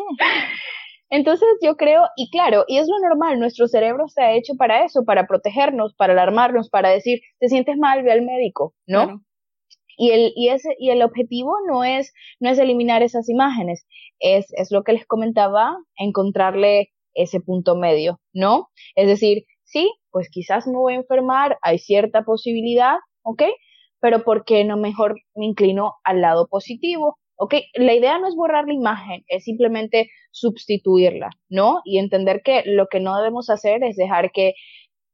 [1.10, 4.84] Entonces yo creo, y claro, y es lo normal, nuestro cerebro se ha hecho para
[4.84, 9.24] eso, para protegernos, para alarmarnos, para decir, te sientes mal, ve al médico, ¿no?
[9.96, 13.88] Y el, y ese, y el objetivo no es, no es eliminar esas imágenes,
[14.20, 18.70] es, es lo que les comentaba, encontrarle ese punto medio, ¿no?
[18.96, 23.44] Es decir, sí, pues quizás me voy a enfermar, hay cierta posibilidad, ¿ok?
[24.00, 27.18] Pero ¿por qué no mejor me inclino al lado positivo?
[27.36, 27.56] ¿Ok?
[27.74, 31.82] La idea no es borrar la imagen, es simplemente sustituirla, ¿no?
[31.84, 34.54] Y entender que lo que no debemos hacer es dejar que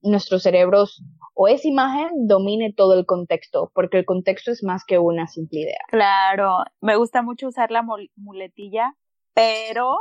[0.02, 5.00] nuestros cerebros o esa imagen domine todo el contexto, porque el contexto es más que
[5.00, 5.80] una simple idea.
[5.90, 7.86] Claro, me gusta mucho usar la
[8.16, 8.94] muletilla,
[9.34, 9.98] pero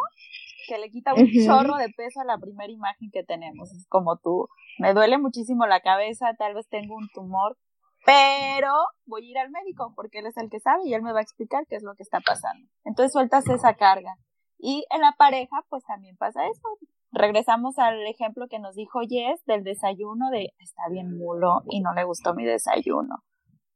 [0.69, 3.73] que le quita un chorro de peso a la primera imagen que tenemos.
[3.73, 7.57] Es como tú, me duele muchísimo la cabeza, tal vez tengo un tumor,
[8.05, 8.73] pero
[9.07, 11.21] voy a ir al médico porque él es el que sabe y él me va
[11.21, 12.69] a explicar qué es lo que está pasando.
[12.85, 14.15] Entonces sueltas esa carga.
[14.59, 16.69] Y en la pareja, pues también pasa eso.
[17.11, 21.95] Regresamos al ejemplo que nos dijo Jess del desayuno de está bien mulo y no
[21.95, 23.23] le gustó mi desayuno.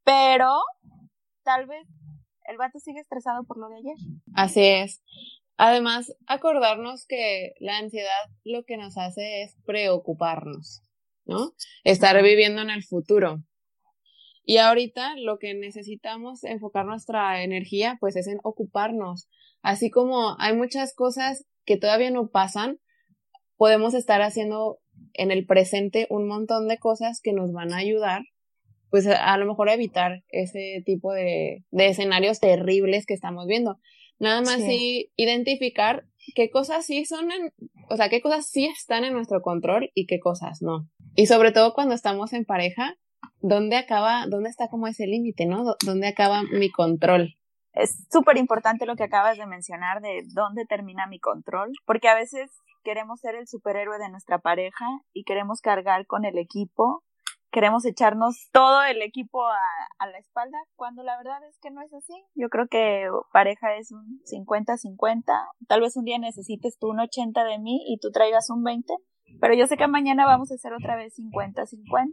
[0.03, 0.51] Pero
[1.43, 1.87] tal vez
[2.45, 3.95] el vato sigue estresado por lo de ayer.
[4.35, 5.01] Así es.
[5.57, 8.09] Además, acordarnos que la ansiedad
[8.43, 10.81] lo que nos hace es preocuparnos,
[11.25, 11.53] ¿no?
[11.83, 13.43] Estar viviendo en el futuro.
[14.45, 19.29] Y ahorita lo que necesitamos enfocar nuestra energía, pues es en ocuparnos.
[19.61, 22.79] Así como hay muchas cosas que todavía no pasan,
[23.55, 24.79] podemos estar haciendo
[25.13, 28.23] en el presente un montón de cosas que nos van a ayudar,
[28.89, 33.79] pues a, lo mejor a evitar ese tipo de, de escenarios terribles que estamos viendo.
[34.23, 35.11] Nada más sí.
[35.17, 36.05] identificar
[36.35, 37.53] qué cosas sí son en,
[37.89, 40.89] o sea, qué cosas sí están en nuestro control y qué cosas no.
[41.15, 42.95] Y sobre todo cuando estamos en pareja,
[43.41, 45.75] ¿dónde acaba, dónde está como ese límite, no?
[45.85, 47.35] ¿Dónde acaba mi control?
[47.73, 52.15] Es súper importante lo que acabas de mencionar de dónde termina mi control, porque a
[52.15, 52.51] veces
[52.83, 57.03] queremos ser el superhéroe de nuestra pareja y queremos cargar con el equipo
[57.53, 61.93] queremos echarnos todo el equipo a, la espalda, cuando la verdad es que no es
[61.93, 62.13] así.
[62.35, 65.23] Yo creo que pareja es un 50-50.
[65.67, 68.91] Tal vez un día necesites tú un 80 de mí y tú traigas un 20,
[69.39, 72.09] pero yo sé que mañana vamos a hacer otra vez 50-50.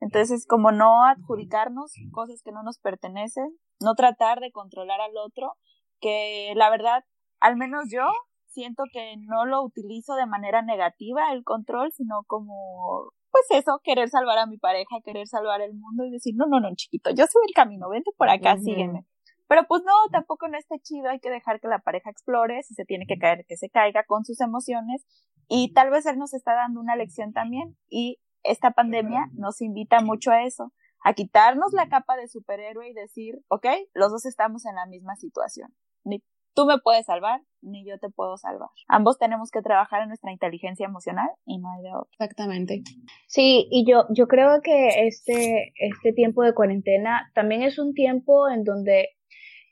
[0.00, 5.52] Entonces, como no adjudicarnos cosas que no nos pertenecen, no tratar de controlar al otro,
[6.00, 7.04] que la verdad,
[7.38, 8.06] al menos yo
[8.46, 14.08] siento que no lo utilizo de manera negativa el control, sino como pues eso, querer
[14.10, 17.26] salvar a mi pareja, querer salvar el mundo y decir, no, no, no, chiquito, yo
[17.26, 19.04] soy el camino, vente por acá, sígueme.
[19.48, 22.74] Pero pues no, tampoco no está chido, hay que dejar que la pareja explore, si
[22.74, 25.04] se tiene que caer, que se caiga con sus emociones
[25.48, 30.00] y tal vez él nos está dando una lección también y esta pandemia nos invita
[30.00, 34.64] mucho a eso, a quitarnos la capa de superhéroe y decir, ok, los dos estamos
[34.64, 35.74] en la misma situación.
[36.04, 36.22] Ni
[36.54, 38.68] tú me puedes salvar, ni yo te puedo salvar.
[38.88, 42.10] Ambos tenemos que trabajar en nuestra inteligencia emocional y no hay de otra.
[42.12, 42.82] Exactamente.
[43.26, 48.48] Sí, y yo, yo creo que este, este tiempo de cuarentena también es un tiempo
[48.48, 49.08] en donde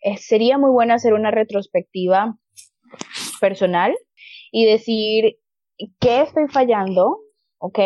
[0.03, 2.37] eh, sería muy bueno hacer una retrospectiva
[3.41, 3.95] personal
[4.51, 5.39] y decir
[6.01, 7.19] qué estoy fallando,
[7.59, 7.79] ¿ok?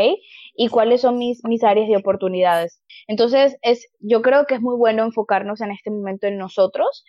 [0.55, 2.83] Y cuáles son mis, mis áreas de oportunidades.
[3.07, 7.05] Entonces, es, yo creo que es muy bueno enfocarnos en este momento en nosotros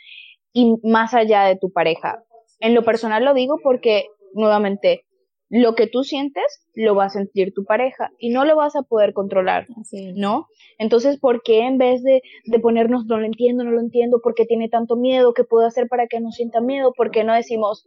[0.57, 2.23] y más allá de tu pareja.
[2.59, 5.05] En lo personal lo digo porque, nuevamente,
[5.49, 6.43] lo que tú sientes
[6.73, 9.67] lo va a sentir tu pareja y no lo vas a poder controlar,
[10.15, 10.47] ¿no?
[10.79, 14.33] Entonces, ¿por qué en vez de, de, ponernos no lo entiendo, no lo entiendo, por
[14.33, 16.91] qué tiene tanto miedo, qué puedo hacer para que no sienta miedo?
[16.91, 17.85] ¿Por qué no decimos,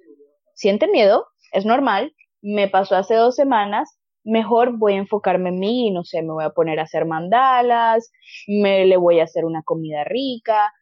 [0.54, 5.88] siente miedo, es normal, me pasó hace dos semanas, mejor voy a enfocarme en mí
[5.88, 8.12] y no sé, me voy a poner a hacer mandalas,
[8.46, 10.72] me le voy a hacer una comida rica,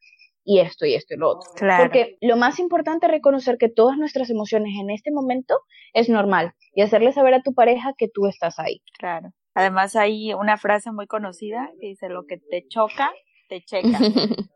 [0.49, 1.51] y esto y esto y lo otro.
[1.79, 5.61] Porque lo más importante es reconocer que todas nuestras emociones en este momento
[5.93, 8.81] es normal y hacerle saber a tu pareja que tú estás ahí.
[8.99, 9.35] Claro.
[9.53, 13.13] Además hay una frase muy conocida que dice lo que te choca,
[13.51, 13.99] te checa.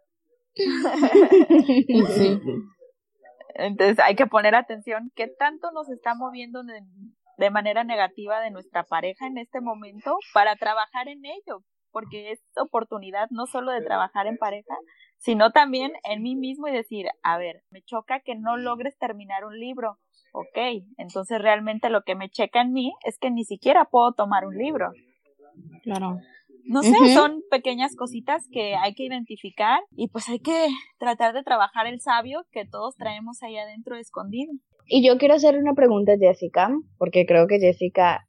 [3.54, 6.80] Entonces hay que poner atención qué tanto nos está moviendo de,
[7.36, 12.40] de manera negativa de nuestra pareja en este momento para trabajar en ello, porque es
[12.56, 14.74] oportunidad no solo de trabajar en pareja,
[15.22, 19.44] sino también en mí mismo y decir, a ver, me choca que no logres terminar
[19.44, 19.98] un libro.
[20.32, 24.44] Ok, entonces realmente lo que me checa en mí es que ni siquiera puedo tomar
[24.46, 24.90] un libro.
[25.84, 26.18] Claro.
[26.64, 30.68] No sé, son pequeñas cositas que hay que identificar y pues hay que
[30.98, 34.52] tratar de trabajar el sabio que todos traemos ahí adentro escondido.
[34.86, 38.26] Y yo quiero hacer una pregunta a Jessica, porque creo que Jessica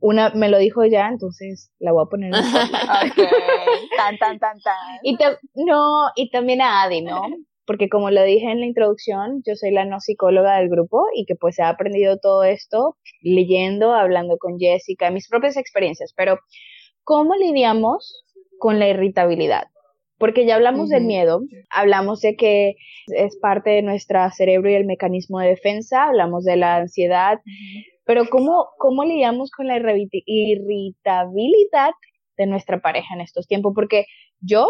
[0.00, 2.34] una me lo dijo ya, entonces la voy a poner.
[2.34, 2.40] En
[3.12, 3.26] okay.
[3.96, 4.98] Tan, tan, tan, tan.
[5.02, 5.16] Y
[5.54, 7.22] no, y también a Adi, ¿no?
[7.70, 11.24] porque como lo dije en la introducción, yo soy la no psicóloga del grupo y
[11.24, 16.40] que pues he aprendido todo esto leyendo, hablando con Jessica, mis propias experiencias, pero
[17.04, 18.24] ¿cómo lidiamos
[18.58, 19.68] con la irritabilidad?
[20.18, 22.74] Porque ya hablamos del miedo, hablamos de que
[23.06, 27.38] es parte de nuestro cerebro y el mecanismo de defensa, hablamos de la ansiedad,
[28.10, 31.26] pero ¿cómo, ¿cómo lidiamos con la irritabilidad
[32.36, 33.70] de nuestra pareja en estos tiempos?
[33.72, 34.06] Porque
[34.40, 34.66] yo,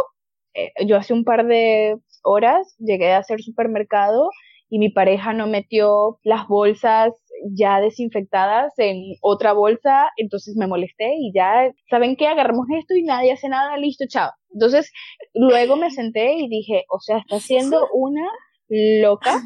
[0.53, 4.28] eh, yo hace un par de horas llegué a hacer supermercado
[4.68, 7.14] y mi pareja no metió las bolsas
[7.57, 12.26] ya desinfectadas en otra bolsa, entonces me molesté y ya, ¿saben qué?
[12.26, 14.32] Agarramos esto y nadie hace nada, listo, chao.
[14.53, 14.93] Entonces,
[15.32, 18.28] luego me senté y dije, o sea, está siendo una
[18.68, 19.43] loca.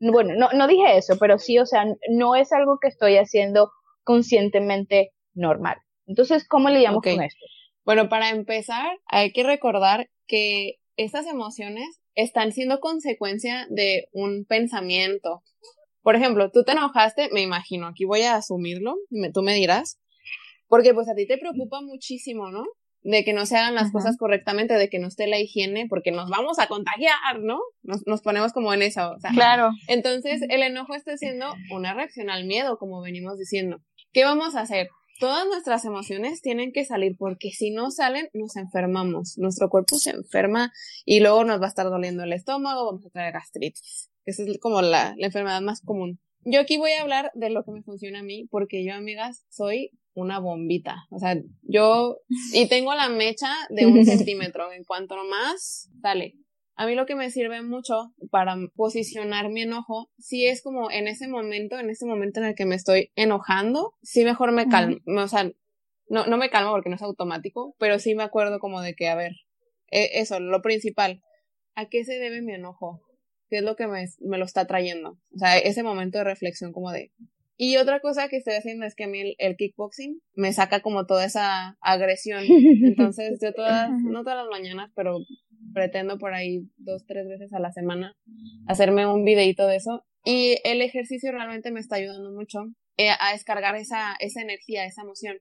[0.00, 3.70] Bueno, no, no dije eso, pero sí, o sea, no es algo que estoy haciendo
[4.04, 5.78] conscientemente normal.
[6.06, 7.44] Entonces, ¿cómo lidiamos con esto?
[7.84, 15.42] Bueno, para empezar, hay que recordar que estas emociones están siendo consecuencia de un pensamiento.
[16.02, 18.96] Por ejemplo, tú te enojaste, me imagino, aquí voy a asumirlo,
[19.32, 19.98] tú me dirás,
[20.66, 22.64] porque pues a ti te preocupa muchísimo, ¿no?
[23.10, 26.10] De que no se hagan las cosas correctamente, de que no esté la higiene, porque
[26.10, 27.58] nos vamos a contagiar, ¿no?
[27.82, 29.12] Nos, nos ponemos como en eso.
[29.12, 29.70] O sea, claro.
[29.86, 33.78] Entonces, el enojo está siendo una reacción al miedo, como venimos diciendo.
[34.12, 34.88] ¿Qué vamos a hacer?
[35.18, 40.10] todas nuestras emociones tienen que salir porque si no salen nos enfermamos, nuestro cuerpo se
[40.10, 40.72] enferma
[41.04, 44.10] y luego nos va a estar doliendo el estómago, vamos a traer gastritis.
[44.26, 46.20] Esa es como la, la enfermedad más común.
[46.44, 49.44] Yo aquí voy a hablar de lo que me funciona a mí porque yo, amigas,
[49.50, 49.90] soy
[50.20, 51.06] una bombita.
[51.10, 52.18] O sea, yo,
[52.52, 54.72] y tengo la mecha de un centímetro.
[54.72, 56.34] En cuanto más, sale.
[56.74, 61.08] A mí lo que me sirve mucho para posicionar mi enojo, si es como en
[61.08, 64.98] ese momento, en ese momento en el que me estoy enojando, sí mejor me calmo,
[65.04, 65.50] o sea,
[66.08, 69.08] no, no me calmo porque no es automático, pero sí me acuerdo como de que,
[69.08, 69.32] a ver,
[69.90, 71.20] e, eso, lo principal,
[71.74, 73.02] ¿a qué se debe mi enojo?
[73.48, 75.18] ¿Qué es lo que me, me lo está trayendo?
[75.34, 77.12] O sea, ese momento de reflexión como de,
[77.60, 81.06] y otra cosa que estoy haciendo es que a mí el, kickboxing me saca como
[81.06, 82.44] toda esa agresión.
[82.84, 85.18] Entonces yo todas, no todas las mañanas, pero
[85.74, 88.16] pretendo por ahí dos, tres veces a la semana
[88.68, 90.04] hacerme un videito de eso.
[90.24, 92.60] Y el ejercicio realmente me está ayudando mucho
[92.96, 95.38] eh, a descargar esa, esa energía, esa emoción.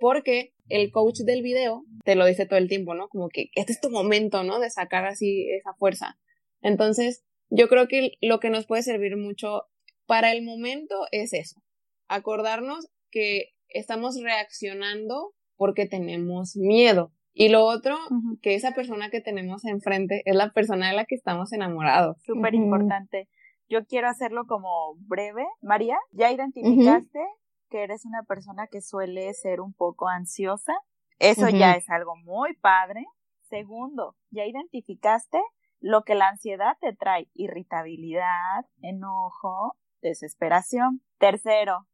[0.00, 3.08] Porque el coach del video te lo dice todo el tiempo, ¿no?
[3.08, 4.60] Como que este es tu momento, ¿no?
[4.60, 6.16] De sacar así esa fuerza.
[6.62, 9.64] Entonces, yo creo que lo que nos puede servir mucho
[10.06, 11.60] para el momento es eso,
[12.08, 17.12] acordarnos que estamos reaccionando porque tenemos miedo.
[17.36, 17.96] Y lo otro,
[18.42, 22.16] que esa persona que tenemos enfrente es la persona de la que estamos enamorados.
[22.24, 23.28] Súper importante.
[23.68, 25.44] Yo quiero hacerlo como breve.
[25.60, 27.18] María, ¿ya identificaste
[27.70, 30.74] que eres una persona que suele ser un poco ansiosa?
[31.18, 33.04] Eso ya es algo muy padre.
[33.48, 35.40] Segundo, ¿ya identificaste
[35.80, 37.28] lo que la ansiedad te trae?
[37.34, 39.76] Irritabilidad, enojo,
[40.08, 41.02] desesperación.
[41.18, 41.86] Tercero,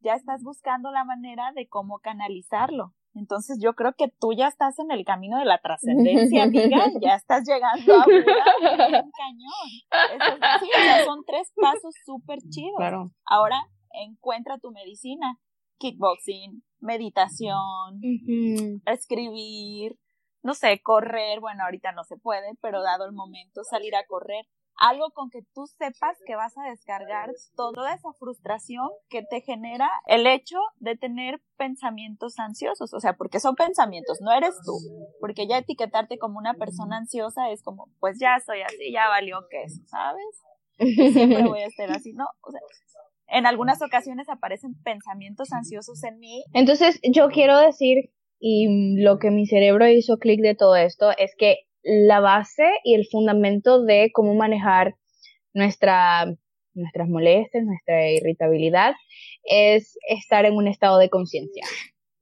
[0.00, 2.94] ya estás buscando la manera de cómo canalizarlo.
[3.14, 7.14] Entonces yo creo que tú ya estás en el camino de la trascendencia, amiga, ya
[7.14, 10.60] estás llegando a un cañón.
[10.60, 10.68] sí,
[11.04, 12.76] son tres pasos súper chidos.
[12.76, 13.12] Claro.
[13.24, 13.56] Ahora
[13.92, 15.38] encuentra tu medicina,
[15.78, 18.00] kickboxing, meditación,
[18.86, 19.96] escribir,
[20.42, 24.44] no sé, correr, bueno, ahorita no se puede, pero dado el momento, salir a correr
[24.76, 29.88] algo con que tú sepas que vas a descargar toda esa frustración que te genera
[30.06, 34.72] el hecho de tener pensamientos ansiosos, o sea, porque son pensamientos, no eres tú,
[35.20, 39.38] porque ya etiquetarte como una persona ansiosa es como, pues ya soy así, ya valió
[39.50, 41.12] queso, ¿sabes?
[41.12, 42.26] Siempre voy a estar así, ¿no?
[42.40, 42.60] O sea,
[43.28, 46.44] en algunas ocasiones aparecen pensamientos ansiosos en mí.
[46.52, 51.34] Entonces, yo quiero decir, y lo que mi cerebro hizo clic de todo esto, es
[51.38, 54.94] que la base y el fundamento de cómo manejar
[55.52, 56.26] nuestra,
[56.74, 58.94] nuestras molestias, nuestra irritabilidad,
[59.44, 61.64] es estar en un estado de conciencia.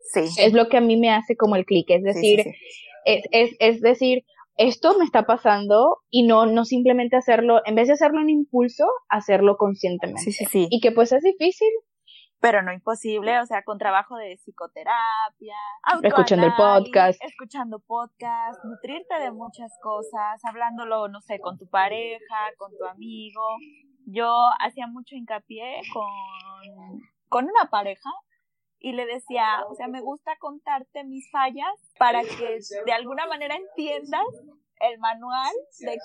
[0.00, 0.20] Sí.
[0.38, 2.44] Es lo que a mí me hace como el clic, es decir,
[3.04, 4.24] Es, es, es, decir,
[4.56, 8.84] esto me está pasando y no, no simplemente hacerlo, en vez de hacerlo en impulso,
[9.08, 10.22] hacerlo conscientemente.
[10.22, 10.66] Sí, sí, sí.
[10.70, 11.70] Y que pues es difícil,
[12.42, 15.54] pero no imposible, o sea, con trabajo de psicoterapia,
[16.02, 22.50] escuchando el podcast, escuchando podcast, nutrirte de muchas cosas, hablándolo, no sé, con tu pareja,
[22.58, 23.40] con tu amigo.
[24.06, 24.28] Yo
[24.58, 28.10] hacía mucho hincapié con, con una pareja
[28.80, 33.54] y le decía, o sea, me gusta contarte mis fallas para que de alguna manera
[33.54, 34.26] entiendas
[34.80, 35.96] el manual de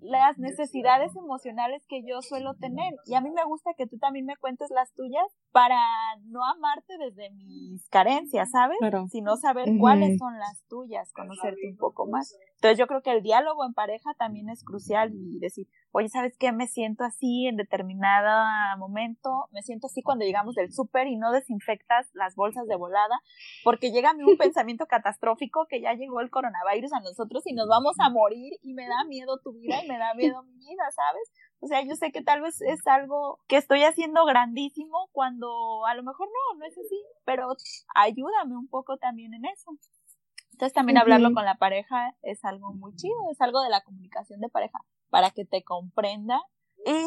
[0.00, 2.94] las necesidades emocionales que yo suelo tener.
[3.06, 5.80] Y a mí me gusta que tú también me cuentes las tuyas para
[6.24, 8.78] no amarte desde mis carencias, ¿sabes?
[9.10, 12.36] Sino saber cuáles son las tuyas, conocerte un poco más.
[12.56, 16.36] Entonces yo creo que el diálogo en pareja también es crucial y decir, oye, ¿sabes
[16.38, 16.52] qué?
[16.52, 18.30] Me siento así en determinado
[18.78, 23.20] momento, me siento así cuando llegamos del súper y no desinfectas las bolsas de volada,
[23.62, 27.54] porque llega a mí un pensamiento catastrófico que ya llegó el coronavirus a nosotros y
[27.54, 30.56] nos vamos a morir y me da miedo tu vida y me da miedo mi
[30.56, 31.30] vida, ¿sabes?
[31.60, 35.94] O sea, yo sé que tal vez es algo que estoy haciendo grandísimo cuando a
[35.94, 37.48] lo mejor no, no es así, pero
[37.94, 39.72] ayúdame un poco también en eso.
[40.56, 44.40] Entonces también hablarlo con la pareja es algo muy chido, es algo de la comunicación
[44.40, 44.78] de pareja,
[45.10, 46.40] para que te comprenda
[46.86, 47.04] y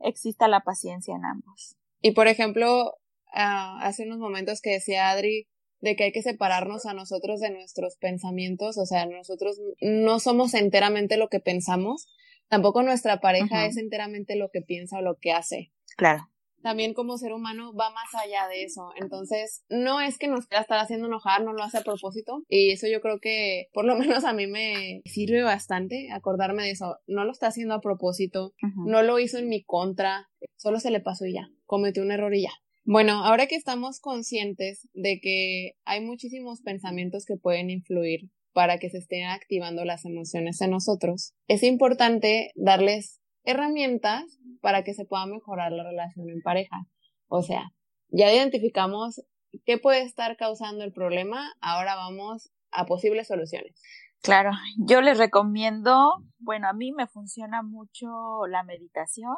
[0.00, 1.76] exista la paciencia en ambos.
[2.00, 2.94] Y por ejemplo,
[3.34, 5.46] ah, hace unos momentos que decía Adri
[5.80, 10.54] de que hay que separarnos a nosotros de nuestros pensamientos, o sea, nosotros no somos
[10.54, 12.08] enteramente lo que pensamos,
[12.48, 15.72] tampoco nuestra pareja es enteramente lo que piensa o lo que hace.
[15.98, 16.30] Claro
[16.66, 18.90] también como ser humano va más allá de eso.
[19.00, 22.42] Entonces, no es que nos quiera estar haciendo enojar, no lo hace a propósito.
[22.48, 26.72] Y eso yo creo que por lo menos a mí me sirve bastante acordarme de
[26.72, 26.98] eso.
[27.06, 28.52] No lo está haciendo a propósito,
[28.84, 32.34] no lo hizo en mi contra, solo se le pasó y ya, cometió un error
[32.34, 32.52] y ya.
[32.84, 38.90] Bueno, ahora que estamos conscientes de que hay muchísimos pensamientos que pueden influir para que
[38.90, 45.24] se estén activando las emociones en nosotros, es importante darles herramientas para que se pueda
[45.26, 46.86] mejorar la relación en pareja.
[47.28, 47.72] O sea,
[48.08, 49.22] ya identificamos
[49.64, 53.80] qué puede estar causando el problema, ahora vamos a posibles soluciones.
[54.22, 59.36] Claro, yo les recomiendo, bueno, a mí me funciona mucho la meditación.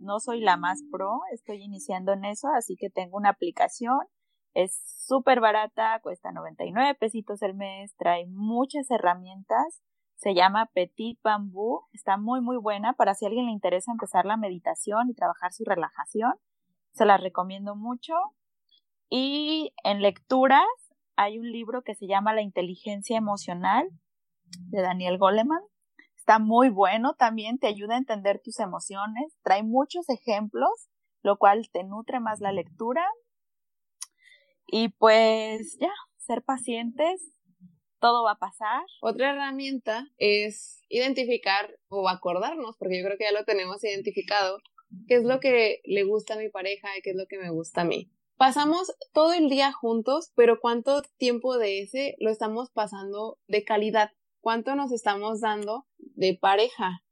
[0.00, 3.98] No soy la más pro, estoy iniciando en eso, así que tengo una aplicación.
[4.54, 9.82] Es súper barata, cuesta 99 pesitos el mes, trae muchas herramientas
[10.22, 11.80] se llama Petit Bambú.
[11.92, 15.52] Está muy, muy buena para si a alguien le interesa empezar la meditación y trabajar
[15.52, 16.34] su relajación.
[16.92, 18.14] Se la recomiendo mucho.
[19.10, 20.62] Y en lecturas
[21.16, 23.88] hay un libro que se llama La inteligencia emocional
[24.68, 25.62] de Daniel Goleman.
[26.16, 30.88] Está muy bueno también, te ayuda a entender tus emociones, trae muchos ejemplos,
[31.22, 33.04] lo cual te nutre más la lectura.
[34.68, 37.34] Y pues ya, ser pacientes,
[38.02, 38.82] todo va a pasar.
[39.00, 44.58] Otra herramienta es identificar o acordarnos, porque yo creo que ya lo tenemos identificado,
[45.06, 47.50] qué es lo que le gusta a mi pareja y qué es lo que me
[47.50, 48.10] gusta a mí.
[48.36, 54.10] Pasamos todo el día juntos, pero ¿cuánto tiempo de ese lo estamos pasando de calidad?
[54.40, 57.04] ¿Cuánto nos estamos dando de pareja?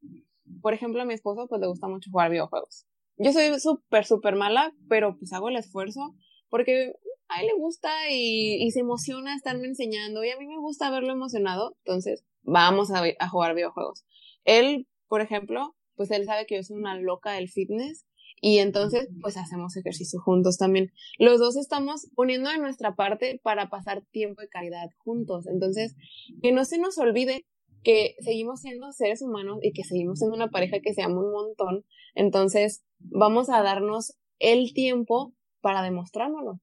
[0.61, 2.87] Por ejemplo, a mi esposo pues le gusta mucho jugar videojuegos.
[3.17, 6.17] Yo soy súper, súper mala, pero pues hago el esfuerzo
[6.51, 6.93] porque
[7.29, 11.13] a él le gusta y, se emociona estarme enseñando y a mí me gusta verlo
[11.13, 14.05] emocionado, entonces vamos a, a jugar videojuegos.
[14.45, 18.05] Él, por ejemplo, pues él sabe que yo soy una loca del fitness
[18.41, 20.91] y entonces pues hacemos ejercicio juntos también.
[21.19, 25.47] Los dos estamos poniendo de nuestra parte para pasar tiempo de calidad juntos.
[25.47, 25.95] Entonces,
[26.43, 27.47] que no se nos olvide
[27.83, 31.33] que seguimos siendo seres humanos y que seguimos siendo una pareja que se ama un
[31.33, 31.85] montón.
[32.15, 36.61] Entonces, vamos a darnos el tiempo para demostrárnoslo.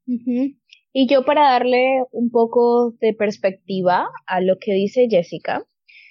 [0.93, 5.65] Y yo para darle un poco de perspectiva a lo que dice Jessica,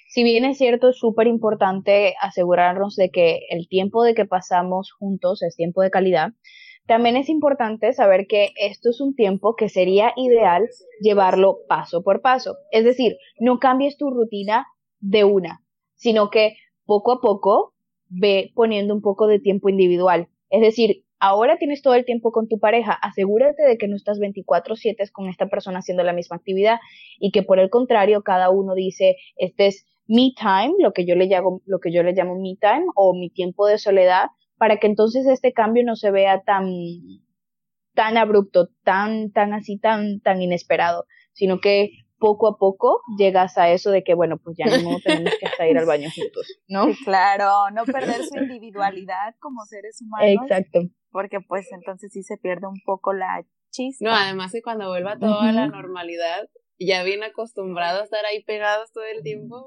[0.09, 4.91] si bien es cierto, es súper importante asegurarnos de que el tiempo de que pasamos
[4.93, 6.31] juntos es tiempo de calidad,
[6.87, 10.69] también es importante saber que esto es un tiempo que sería ideal
[11.01, 12.55] llevarlo paso por paso.
[12.71, 14.65] Es decir, no cambies tu rutina
[14.99, 15.61] de una,
[15.95, 17.73] sino que poco a poco
[18.07, 20.29] ve poniendo un poco de tiempo individual.
[20.49, 24.19] Es decir, ahora tienes todo el tiempo con tu pareja, asegúrate de que no estás
[24.19, 26.79] 24/7 con esta persona haciendo la misma actividad
[27.19, 31.15] y que por el contrario cada uno dice, este es me time, lo que yo
[31.15, 34.77] le llamo, lo que yo le llamo me time o mi tiempo de soledad, para
[34.77, 36.69] que entonces este cambio no se vea tan
[37.93, 41.89] tan abrupto, tan tan así tan tan inesperado, sino que
[42.19, 45.67] poco a poco llegas a eso de que, bueno, pues ya no tenemos que hasta
[45.67, 46.87] ir al baño juntos, ¿no?
[47.05, 50.43] Claro, no perder su individualidad como seres humanos.
[50.43, 50.79] Exacto
[51.17, 54.05] porque pues entonces sí se pierde un poco la chispa.
[54.05, 56.47] No, además que cuando vuelva todo a la normalidad,
[56.77, 59.65] ya bien acostumbrado a estar ahí pegados todo el tiempo.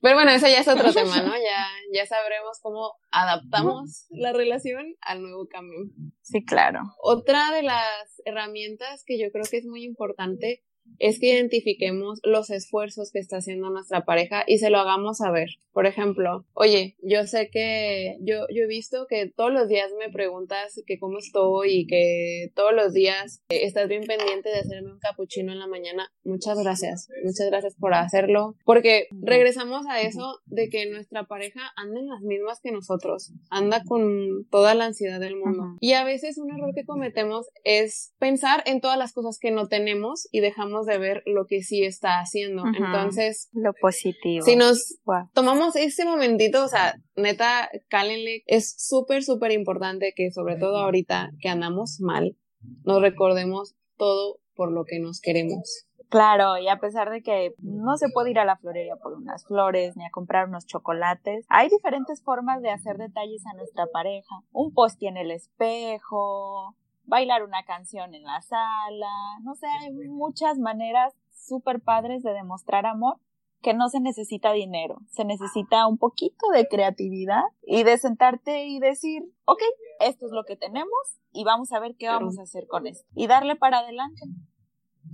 [0.00, 1.34] Pero bueno, eso ya es otro tema, ¿no?
[1.34, 5.90] Ya, ya sabremos cómo adaptamos la relación al nuevo cambio.
[6.22, 6.80] Sí, claro.
[7.02, 10.64] Otra de las herramientas que yo creo que es muy importante
[10.98, 15.50] es que identifiquemos los esfuerzos que está haciendo nuestra pareja y se lo hagamos saber.
[15.72, 20.10] Por ejemplo, oye, yo sé que yo, yo he visto que todos los días me
[20.10, 24.98] preguntas que cómo estoy y que todos los días estás bien pendiente de hacerme un
[24.98, 26.10] capuchino en la mañana.
[26.24, 32.00] Muchas gracias, muchas gracias por hacerlo, porque regresamos a eso de que nuestra pareja anda
[32.00, 35.76] en las mismas que nosotros, anda con toda la ansiedad del mundo.
[35.80, 39.68] Y a veces un error que cometemos es pensar en todas las cosas que no
[39.68, 42.64] tenemos y dejamos de ver lo que sí está haciendo.
[42.66, 44.44] Entonces, lo positivo.
[44.44, 44.98] Si nos
[45.32, 51.30] tomamos ese momentito, o sea, neta, cálenle, es súper, súper importante que sobre todo ahorita
[51.40, 52.36] que andamos mal,
[52.84, 55.86] nos recordemos todo por lo que nos queremos.
[56.08, 59.44] Claro, y a pesar de que no se puede ir a la florería por unas
[59.44, 64.42] flores ni a comprar unos chocolates, hay diferentes formas de hacer detalles a nuestra pareja.
[64.52, 66.76] Un post en el espejo,
[67.06, 72.86] bailar una canción en la sala, no sé, hay muchas maneras súper padres de demostrar
[72.86, 73.18] amor
[73.62, 78.78] que no se necesita dinero, se necesita un poquito de creatividad y de sentarte y
[78.78, 79.62] decir, ok,
[80.00, 80.90] esto es lo que tenemos
[81.32, 84.20] y vamos a ver qué vamos a hacer con esto y darle para adelante.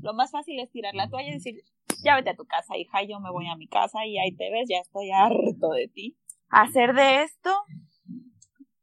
[0.01, 1.62] Lo más fácil es tirar la toalla y decir,
[2.03, 4.51] ya vete a tu casa, hija, yo me voy a mi casa y ahí te
[4.51, 6.16] ves, ya estoy harto de ti.
[6.49, 7.51] Hacer de esto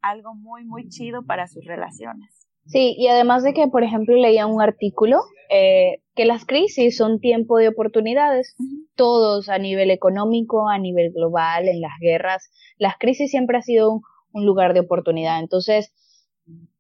[0.02, 2.39] algo muy, muy chido para sus relaciones.
[2.70, 7.20] Sí, y además de que, por ejemplo, leía un artículo eh, que las crisis son
[7.20, 8.56] tiempo de oportunidades,
[8.96, 13.92] todos a nivel económico, a nivel global, en las guerras, las crisis siempre ha sido
[13.92, 14.02] un,
[14.34, 15.40] un lugar de oportunidad.
[15.40, 15.94] Entonces,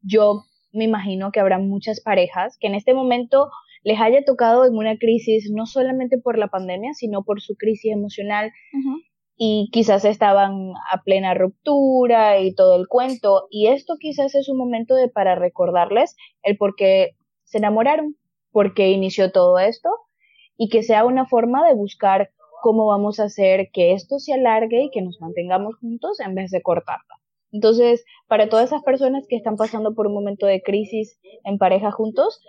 [0.01, 3.49] yo me imagino que habrá muchas parejas que en este momento
[3.83, 7.93] les haya tocado en una crisis, no solamente por la pandemia, sino por su crisis
[7.93, 8.51] emocional,
[9.41, 13.47] y quizás estaban a plena ruptura y todo el cuento.
[13.49, 17.15] Y esto quizás es un momento de para recordarles el por qué
[17.45, 18.17] se enamoraron,
[18.51, 19.89] por qué inició todo esto
[20.57, 22.31] y que sea una forma de buscar
[22.61, 26.51] cómo vamos a hacer que esto se alargue y que nos mantengamos juntos en vez
[26.51, 27.15] de cortarla.
[27.53, 31.91] Entonces, para todas esas personas que están pasando por un momento de crisis en pareja
[31.91, 32.41] juntos,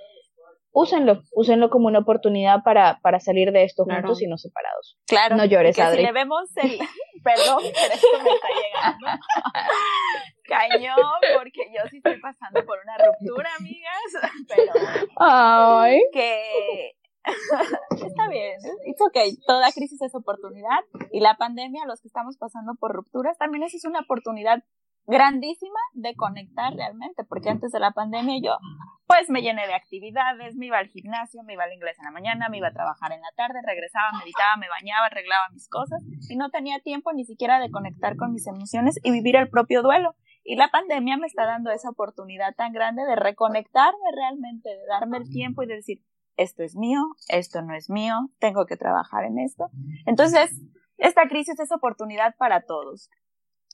[0.72, 4.98] úsenlo, úsenlo como una oportunidad para, para salir de esto juntos y no separados.
[5.06, 5.36] Claro.
[5.36, 5.98] No llores, que Adri.
[5.98, 6.78] Si le vemos el...
[7.22, 9.06] Perdón, pero esto me está llegando.
[10.48, 14.00] Cañón, porque yo sí estoy pasando por una ruptura, amigas.
[14.48, 14.72] Pero...
[15.16, 16.00] Ay.
[16.12, 16.94] Que...
[17.92, 18.56] Está bien,
[18.86, 19.36] it's okay.
[19.46, 20.80] Toda crisis es oportunidad
[21.12, 24.64] y la pandemia, los que estamos pasando por rupturas, también esa es una oportunidad
[25.06, 28.56] grandísima de conectar realmente, porque antes de la pandemia yo
[29.06, 32.12] pues me llené de actividades, me iba al gimnasio, me iba al inglés en la
[32.12, 36.00] mañana, me iba a trabajar en la tarde, regresaba, meditaba, me bañaba, arreglaba mis cosas
[36.28, 39.82] y no tenía tiempo ni siquiera de conectar con mis emociones y vivir el propio
[39.82, 40.14] duelo.
[40.44, 45.18] Y la pandemia me está dando esa oportunidad tan grande de reconectarme realmente, de darme
[45.18, 46.04] el tiempo y de decir,
[46.36, 49.70] esto es mío, esto no es mío, tengo que trabajar en esto.
[50.06, 50.52] Entonces,
[50.98, 53.10] esta crisis es oportunidad para todos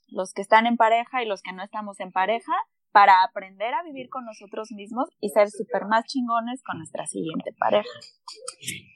[0.09, 2.53] los que están en pareja y los que no estamos en pareja,
[2.97, 7.53] para aprender a vivir con nosotros mismos y ser súper más chingones con nuestra siguiente
[7.59, 7.91] pareja.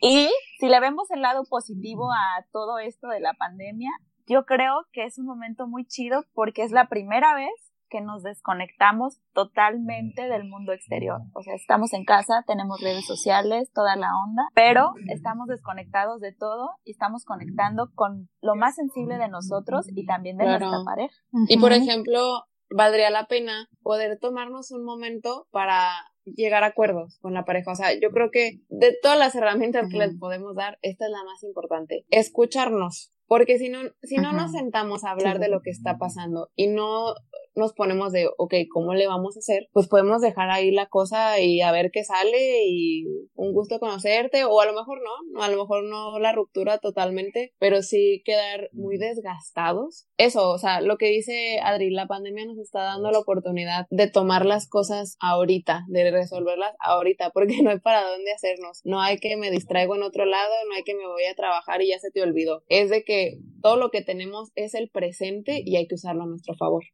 [0.01, 3.91] Y si le vemos el lado positivo a todo esto de la pandemia,
[4.27, 7.51] yo creo que es un momento muy chido porque es la primera vez
[7.91, 11.21] que nos desconectamos totalmente del mundo exterior.
[11.35, 16.33] O sea, estamos en casa, tenemos redes sociales, toda la onda, pero estamos desconectados de
[16.33, 21.15] todo y estamos conectando con lo más sensible de nosotros y también de nuestra pareja.
[21.49, 25.91] Y por ejemplo, valdría la pena poder tomarnos un momento para
[26.25, 27.73] llegar a acuerdos con la pareja.
[27.73, 31.11] O sea, yo creo que de todas las herramientas que les podemos dar, esta es
[31.11, 32.05] la más importante.
[32.11, 33.13] Escucharnos.
[33.27, 36.67] Porque si no, si no nos sentamos a hablar de lo que está pasando y
[36.67, 37.15] no
[37.55, 39.69] nos ponemos de, ok, ¿cómo le vamos a hacer?
[39.73, 44.45] Pues podemos dejar ahí la cosa y a ver qué sale y un gusto conocerte
[44.45, 48.71] o a lo mejor no, a lo mejor no la ruptura totalmente, pero sí quedar
[48.73, 50.07] muy desgastados.
[50.17, 54.09] Eso, o sea, lo que dice Adri, la pandemia nos está dando la oportunidad de
[54.09, 58.81] tomar las cosas ahorita, de resolverlas ahorita, porque no hay para dónde hacernos.
[58.85, 61.83] No hay que me distraigo en otro lado, no hay que me voy a trabajar
[61.83, 62.63] y ya se te olvidó.
[62.69, 66.27] Es de que todo lo que tenemos es el presente y hay que usarlo a
[66.27, 66.85] nuestro favor.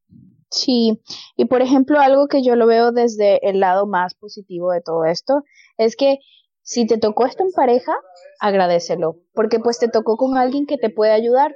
[0.51, 1.01] Sí,
[1.37, 5.05] y por ejemplo, algo que yo lo veo desde el lado más positivo de todo
[5.05, 5.43] esto
[5.77, 6.19] es que
[6.63, 7.93] si te tocó esto en pareja,
[8.41, 11.55] agradecelo, porque pues te tocó con alguien que te puede ayudar.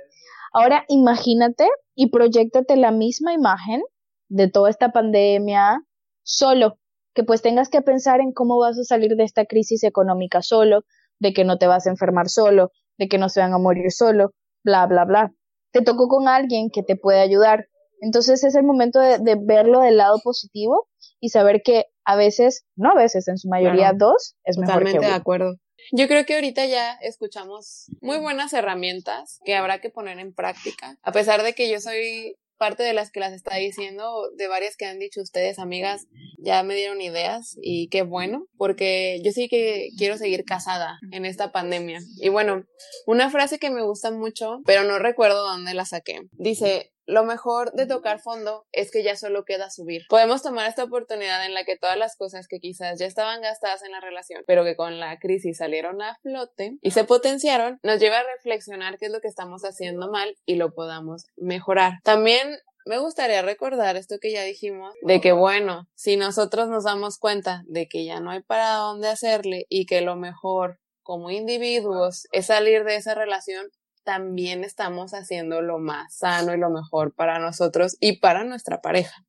[0.53, 3.83] Ahora imagínate y proyectate la misma imagen
[4.29, 5.83] de toda esta pandemia
[6.23, 6.79] solo,
[7.15, 10.85] que pues tengas que pensar en cómo vas a salir de esta crisis económica solo,
[11.19, 13.91] de que no te vas a enfermar solo, de que no se van a morir
[13.91, 14.33] solo,
[14.65, 15.33] bla, bla, bla.
[15.73, 17.67] Te tocó con alguien que te puede ayudar.
[18.01, 20.89] Entonces es el momento de, verlo del lado positivo
[21.21, 25.01] y saber que a veces, no a veces, en su mayoría dos, es mejor Totalmente
[25.01, 25.57] que de acuerdo.
[25.93, 30.99] Yo creo que ahorita ya escuchamos muy buenas herramientas que habrá que poner en práctica.
[31.03, 34.77] A pesar de que yo soy parte de las que las está diciendo, de varias
[34.77, 39.49] que han dicho ustedes, amigas, ya me dieron ideas y qué bueno, porque yo sí
[39.49, 42.01] que quiero seguir casada en esta pandemia.
[42.19, 42.65] Y bueno,
[43.07, 46.21] una frase que me gusta mucho, pero no recuerdo dónde la saqué.
[46.33, 50.03] Dice, lo mejor de tocar fondo es que ya solo queda subir.
[50.09, 53.83] Podemos tomar esta oportunidad en la que todas las cosas que quizás ya estaban gastadas
[53.83, 57.99] en la relación, pero que con la crisis salieron a flote y se potenciaron, nos
[57.99, 61.95] lleva a reflexionar qué es lo que estamos haciendo mal y lo podamos mejorar.
[62.05, 67.19] También me gustaría recordar esto que ya dijimos, de que bueno, si nosotros nos damos
[67.19, 72.29] cuenta de que ya no hay para dónde hacerle y que lo mejor como individuos
[72.31, 73.67] es salir de esa relación,
[74.11, 79.25] también estamos haciendo lo más sano y lo mejor para nosotros y para nuestra pareja.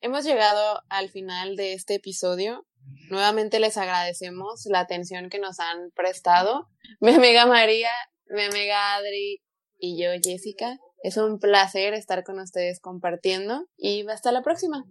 [0.00, 2.68] Hemos llegado al final de este episodio.
[3.10, 6.68] Nuevamente les agradecemos la atención que nos han prestado.
[7.00, 7.90] Mi amiga María,
[8.28, 9.42] mi amiga Adri
[9.76, 10.78] y yo, Jessica.
[11.02, 14.84] Es un placer estar con ustedes compartiendo y hasta la próxima.